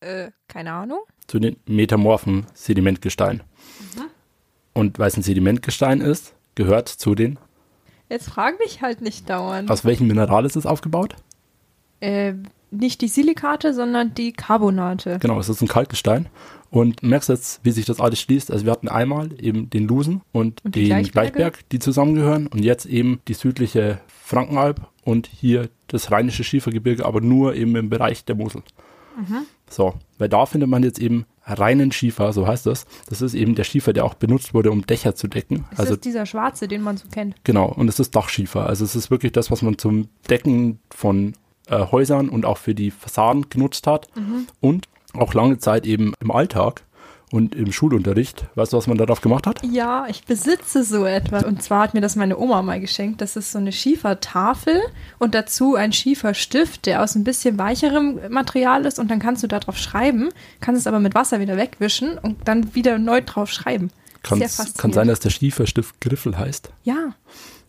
[0.00, 1.00] Äh, keine Ahnung.
[1.26, 3.42] zu den metamorphen Sedimentgesteinen.
[4.72, 7.38] Und weil es ein Sedimentgestein ist, gehört zu den,
[8.10, 9.70] Jetzt frag mich halt nicht dauernd.
[9.70, 11.14] aus welchem Mineral ist es aufgebaut?
[12.00, 12.34] Äh,
[12.70, 15.18] nicht die Silikate, sondern die Carbonate.
[15.20, 16.28] Genau, es ist ein Kalkgestein.
[16.70, 18.50] Und merkst jetzt, wie sich das alles schließt.
[18.50, 21.32] Also wir hatten einmal eben den Lusen und, Und den Gleichberge?
[21.32, 22.46] Gleichberg, die zusammengehören.
[22.46, 27.90] Und jetzt eben die südliche Frankenalb und hier das rheinische Schiefergebirge, aber nur eben im
[27.90, 28.62] Bereich der Mosel.
[29.16, 29.46] Mhm.
[29.68, 31.26] So, weil da findet man jetzt eben
[31.58, 32.86] reinen Schiefer, so heißt das.
[33.08, 35.64] Das ist eben der Schiefer, der auch benutzt wurde, um Dächer zu decken.
[35.72, 37.36] Ist also das dieser schwarze, den man so kennt?
[37.44, 38.66] Genau, und es ist Dachschiefer.
[38.66, 41.34] Also es ist wirklich das, was man zum Decken von
[41.68, 44.08] äh, Häusern und auch für die Fassaden genutzt hat.
[44.60, 46.84] Und auch lange Zeit eben im Alltag
[47.32, 48.46] und im Schulunterricht.
[48.54, 49.60] Weißt du, was man darauf gemacht hat?
[49.64, 51.44] Ja, ich besitze so etwas.
[51.44, 53.20] Und zwar hat mir das meine Oma mal geschenkt.
[53.20, 54.80] Das ist so eine Schiefertafel
[55.18, 58.98] und dazu ein Schieferstift, der aus ein bisschen weicherem Material ist.
[58.98, 62.48] Und dann kannst du da drauf schreiben, kannst es aber mit Wasser wieder wegwischen und
[62.48, 63.90] dann wieder neu drauf schreiben.
[64.22, 66.70] Kann's, kann sein, dass der Schieferstift Griffel heißt.
[66.84, 67.14] Ja,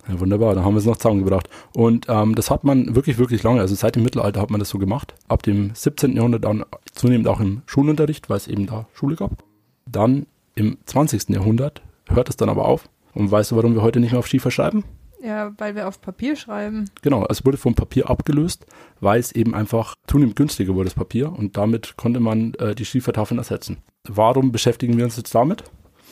[0.07, 1.47] Ja, wunderbar, da haben wir es noch zusammengebracht.
[1.73, 4.69] Und ähm, das hat man wirklich, wirklich lange, also seit dem Mittelalter hat man das
[4.69, 5.13] so gemacht.
[5.27, 6.15] Ab dem 17.
[6.15, 9.43] Jahrhundert dann zunehmend auch im Schulunterricht, weil es eben da Schule gab.
[9.85, 10.25] Dann
[10.55, 11.29] im 20.
[11.29, 12.89] Jahrhundert hört es dann aber auf.
[13.13, 14.83] Und weißt du, warum wir heute nicht mehr auf Schiefer schreiben?
[15.23, 16.89] ja, weil wir auf Papier schreiben.
[17.01, 18.65] Genau, es wurde vom Papier abgelöst,
[18.99, 21.31] weil es eben einfach zunehmend günstiger wurde, das Papier.
[21.31, 23.77] Und damit konnte man äh, die Schiefertafeln ersetzen.
[24.07, 25.63] Warum beschäftigen wir uns jetzt damit?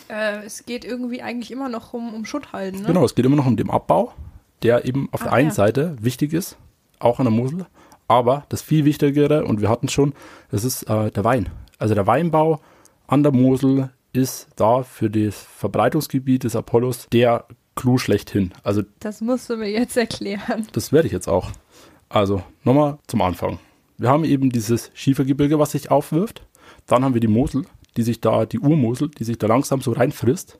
[0.10, 2.88] Äh, es geht irgendwie eigentlich immer noch um, um Schutt halten, ne?
[2.88, 4.14] Genau, es geht immer noch um den Abbau,
[4.62, 5.54] der eben auf der Ah, einen ja.
[5.56, 6.58] Seite wichtig ist,
[7.00, 7.66] auch an der Mosel.
[8.08, 10.14] Aber das viel Wichtigere, und wir hatten es schon,
[10.52, 11.50] das ist äh, der Wein.
[11.78, 12.60] Also der Weinbau
[13.10, 17.46] an der Mosel ist da für das Verbreitungsgebiet des Apollos der
[17.76, 18.52] Clou schlechthin.
[18.64, 20.68] Also Das musst du mir jetzt erklären.
[20.74, 21.52] das werde ich jetzt auch.
[22.10, 23.60] Also nochmal zum Anfang.
[23.98, 26.46] Wir haben eben dieses Schiefergebirge, was sich aufwirft.
[26.88, 27.66] Dann haben wir die Mosel,
[27.98, 30.60] die sich da, die Urmosel, die sich da langsam so reinfrisst.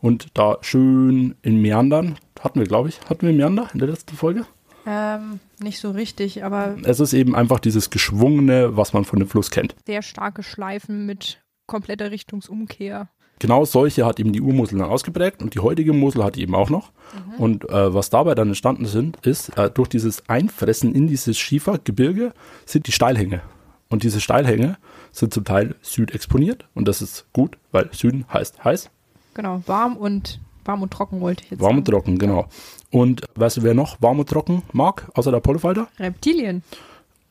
[0.00, 4.14] Und da schön in Meandern, hatten wir, glaube ich, hatten wir Meander in der letzten
[4.16, 4.44] Folge?
[4.86, 9.28] Ähm, nicht so richtig, aber Es ist eben einfach dieses Geschwungene, was man von dem
[9.28, 9.74] Fluss kennt.
[9.86, 13.08] sehr starke Schleifen mit kompletter Richtungsumkehr.
[13.38, 16.54] Genau solche hat eben die Urmosel dann ausgeprägt und die heutige Mosel hat die eben
[16.54, 16.90] auch noch.
[17.36, 22.32] Und äh, was dabei dann entstanden sind, ist, äh, durch dieses Einfressen in dieses Schiefergebirge
[22.64, 23.42] sind die Steilhänge.
[23.90, 24.78] Und diese Steilhänge
[25.12, 28.90] sind zum Teil südexponiert und das ist gut, weil Süden heißt heiß,
[29.34, 31.98] Genau, warm und warm und trocken wollte ich jetzt warm und sagen.
[31.98, 32.46] trocken, genau.
[32.90, 35.88] Und weißt du, wer noch warm und trocken mag, außer der Apollofalter?
[35.98, 36.62] Reptilien.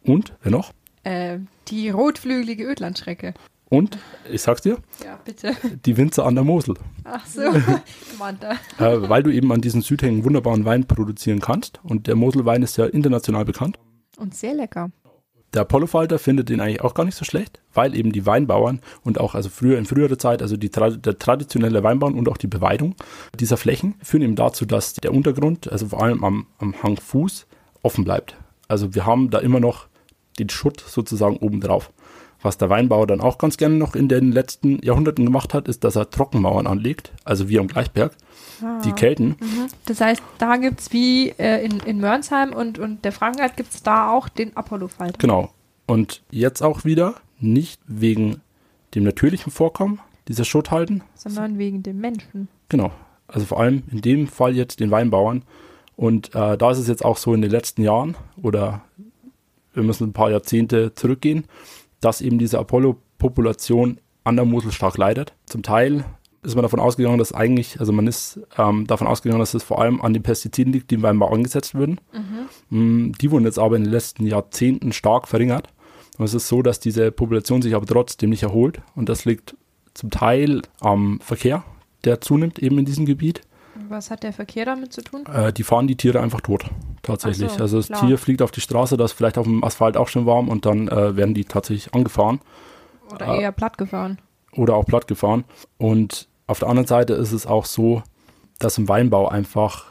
[0.04, 0.72] Und wer noch?
[1.04, 3.34] Äh, die rotflügelige Ödlandschrecke.
[3.68, 3.98] Und,
[4.32, 5.54] ich sag's dir, Ja, bitte.
[5.86, 6.76] die Winzer an der Mosel.
[7.04, 7.42] Ach so,
[8.80, 11.80] äh, weil du eben an diesen Südhängen wunderbaren Wein produzieren kannst.
[11.84, 13.80] Und der Moselwein ist ja international bekannt.
[14.18, 14.92] Und sehr lecker.
[15.54, 19.20] Der Apollofalter findet den eigentlich auch gar nicht so schlecht, weil eben die Weinbauern und
[19.20, 22.48] auch also früher in früherer Zeit, also die, tra- der traditionelle Weinbau und auch die
[22.48, 22.96] Beweidung
[23.40, 27.48] dieser Flächen führen eben dazu, dass der Untergrund, also vor allem am, am Hangfuß,
[27.84, 28.36] offen bleibt.
[28.68, 29.88] Also wir haben da immer noch
[30.40, 31.92] den Schutt sozusagen oben drauf.
[32.46, 35.84] Was der Weinbauer dann auch ganz gerne noch in den letzten Jahrhunderten gemacht hat, ist,
[35.84, 38.16] dass er Trockenmauern anlegt, also wie am Gleichberg.
[38.86, 39.36] Die Kelten,
[39.86, 43.74] Das heißt, da gibt es wie äh, in, in Mörnsheim und, und der Frankenheit gibt
[43.74, 45.18] es da auch den Apollo-Falter.
[45.18, 45.50] Genau.
[45.88, 48.42] Und jetzt auch wieder nicht wegen
[48.94, 52.48] dem natürlichen Vorkommen dieser Schutthalden, Sondern wegen dem Menschen.
[52.70, 52.92] genau.
[53.28, 55.42] Also vor allem in dem Fall jetzt den Weinbauern.
[55.96, 58.82] Und äh, da ist es jetzt auch so in den letzten Jahren oder
[59.74, 61.46] wir müssen ein paar Jahrzehnte zurückgehen,
[62.06, 65.34] dass eben diese Apollo-Population an der Mosel stark leidet.
[65.48, 66.06] Zum Teil
[66.44, 69.82] ist man davon ausgegangen, dass eigentlich, also man ist ähm, davon ausgegangen, dass es vor
[69.82, 72.00] allem an den Pestiziden liegt, die im Weinbau angesetzt würden.
[72.70, 75.70] Mm, Die wurden jetzt aber in den letzten Jahrzehnten stark verringert.
[76.20, 78.82] Und es ist so, dass diese Population sich aber trotzdem nicht erholt.
[78.96, 79.58] Und das liegt
[79.96, 81.64] zum Teil am Verkehr,
[82.04, 83.42] der zunimmt eben in diesem Gebiet.
[83.90, 85.26] Was hat der Verkehr damit zu tun?
[85.26, 86.66] Äh, die fahren die Tiere einfach tot.
[87.04, 87.52] tatsächlich.
[87.52, 88.02] So, also das klar.
[88.02, 90.66] Tier fliegt auf die Straße, das ist vielleicht auf dem Asphalt auch schon warm und
[90.66, 92.40] dann äh, werden die tatsächlich angefahren
[93.14, 94.18] Oder eher platt gefahren.
[94.54, 95.44] oder auch platt gefahren.
[95.78, 98.02] Und auf der anderen Seite ist es auch so,
[98.60, 99.86] dass im Weinbau einfach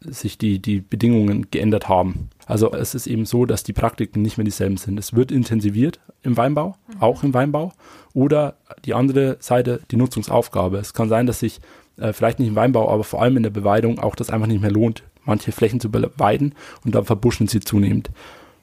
[0.00, 2.30] sich die, die Bedingungen geändert haben.
[2.46, 4.98] Also es ist eben so, dass die Praktiken nicht mehr dieselben sind.
[4.98, 7.72] Es wird intensiviert im Weinbau, auch im Weinbau.
[8.14, 10.78] Oder die andere Seite, die Nutzungsaufgabe.
[10.78, 11.60] Es kann sein, dass sich
[12.00, 14.60] äh, vielleicht nicht im Weinbau, aber vor allem in der Beweidung auch das einfach nicht
[14.60, 18.10] mehr lohnt, manche Flächen zu beweiden und dann verbuschen sie zunehmend.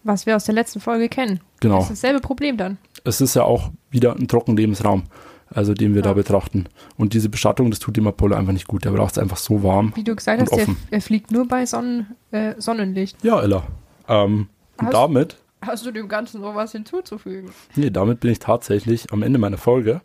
[0.03, 1.41] Was wir aus der letzten Folge kennen.
[1.59, 1.77] Genau.
[1.79, 2.77] Das ist dasselbe Problem dann.
[3.03, 5.03] es ist ja auch wieder ein Trockenlebensraum,
[5.49, 6.09] also den wir Ja.
[6.09, 6.65] da betrachten.
[6.97, 8.85] Und diese Bestattung, das tut dem Apollo einfach nicht gut.
[8.85, 9.91] Der braucht es einfach so warm.
[9.95, 13.21] Wie du gesagt hast, der, er fliegt nur bei Sonnen, äh, Sonnenlicht.
[13.23, 13.63] Ja, Ella.
[14.07, 17.49] Ähm, und damit, Hast du dem Ganzen noch was hinzuzufügen?
[17.75, 20.01] nee, damit bin ich tatsächlich am Ende meiner Folge.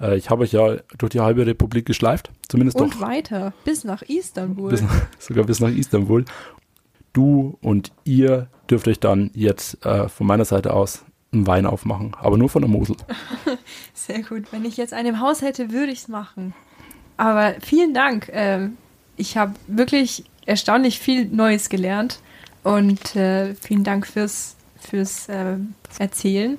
[0.00, 3.84] Äh, ich habe euch ja durch die halbe Republik geschleift, zumindest Und doch weiter, bis
[3.84, 4.70] nach Istanbul.
[4.70, 4.82] bis,
[5.18, 6.24] sogar bis nach Istanbul.
[7.12, 12.16] Du und ihr dürft euch dann jetzt äh, von meiner Seite aus einen Wein aufmachen,
[12.18, 12.96] aber nur von der Mosel.
[13.94, 14.52] Sehr gut.
[14.52, 16.54] Wenn ich jetzt einen im Haus hätte, würde ich es machen.
[17.16, 18.28] Aber vielen Dank.
[18.32, 18.76] Ähm,
[19.16, 22.20] ich habe wirklich erstaunlich viel Neues gelernt.
[22.62, 25.56] Und äh, vielen Dank fürs, fürs äh,
[25.98, 26.58] Erzählen.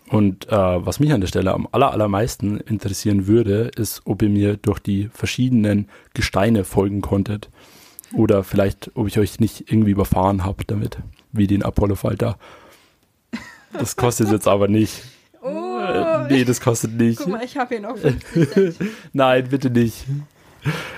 [0.10, 0.52] Und äh,
[0.86, 4.80] was mich an der Stelle am aller, allermeisten interessieren würde, ist, ob ihr mir durch
[4.80, 7.50] die verschiedenen Gesteine folgen konntet.
[8.14, 11.00] Oder vielleicht, ob ich euch nicht irgendwie überfahren habe damit,
[11.32, 12.38] wie den Apollo-Falter.
[13.74, 15.02] Das kostet jetzt aber nicht.
[15.42, 17.18] Oh, Äh, nee, das kostet nicht.
[17.20, 18.76] guck mal, ich habe hier noch 50 Cent.
[19.14, 20.06] Nein, bitte nicht.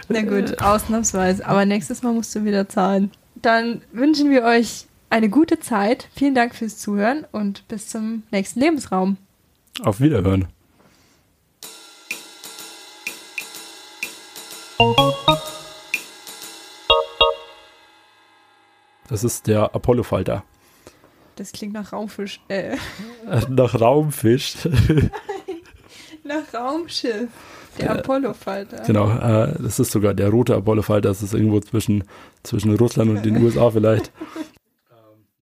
[0.10, 1.46] Na gut, ausnahmsweise.
[1.46, 3.12] Aber nächstes Mal musst du wieder zahlen.
[3.36, 6.10] Dann wünschen wir euch eine gute Zeit.
[6.16, 9.18] Vielen Dank fürs Zuhören und bis zum nächsten Lebensraum.
[9.84, 10.48] Auf Wiederhören.
[19.10, 20.44] Das ist der Apollo-Falter.
[21.36, 22.42] Das klingt nach Raumfisch.
[22.50, 22.74] Äh,
[23.30, 24.56] Äh, Nach Raumfisch.
[26.24, 27.30] nach Raumschiff.
[27.80, 28.84] Der Apollo-Falter.
[28.88, 31.10] Genau, äh, das ist sogar der rote Apollo-Falter.
[31.10, 32.04] Das ist irgendwo zwischen,
[32.44, 34.12] zwischen Russland und den USA vielleicht.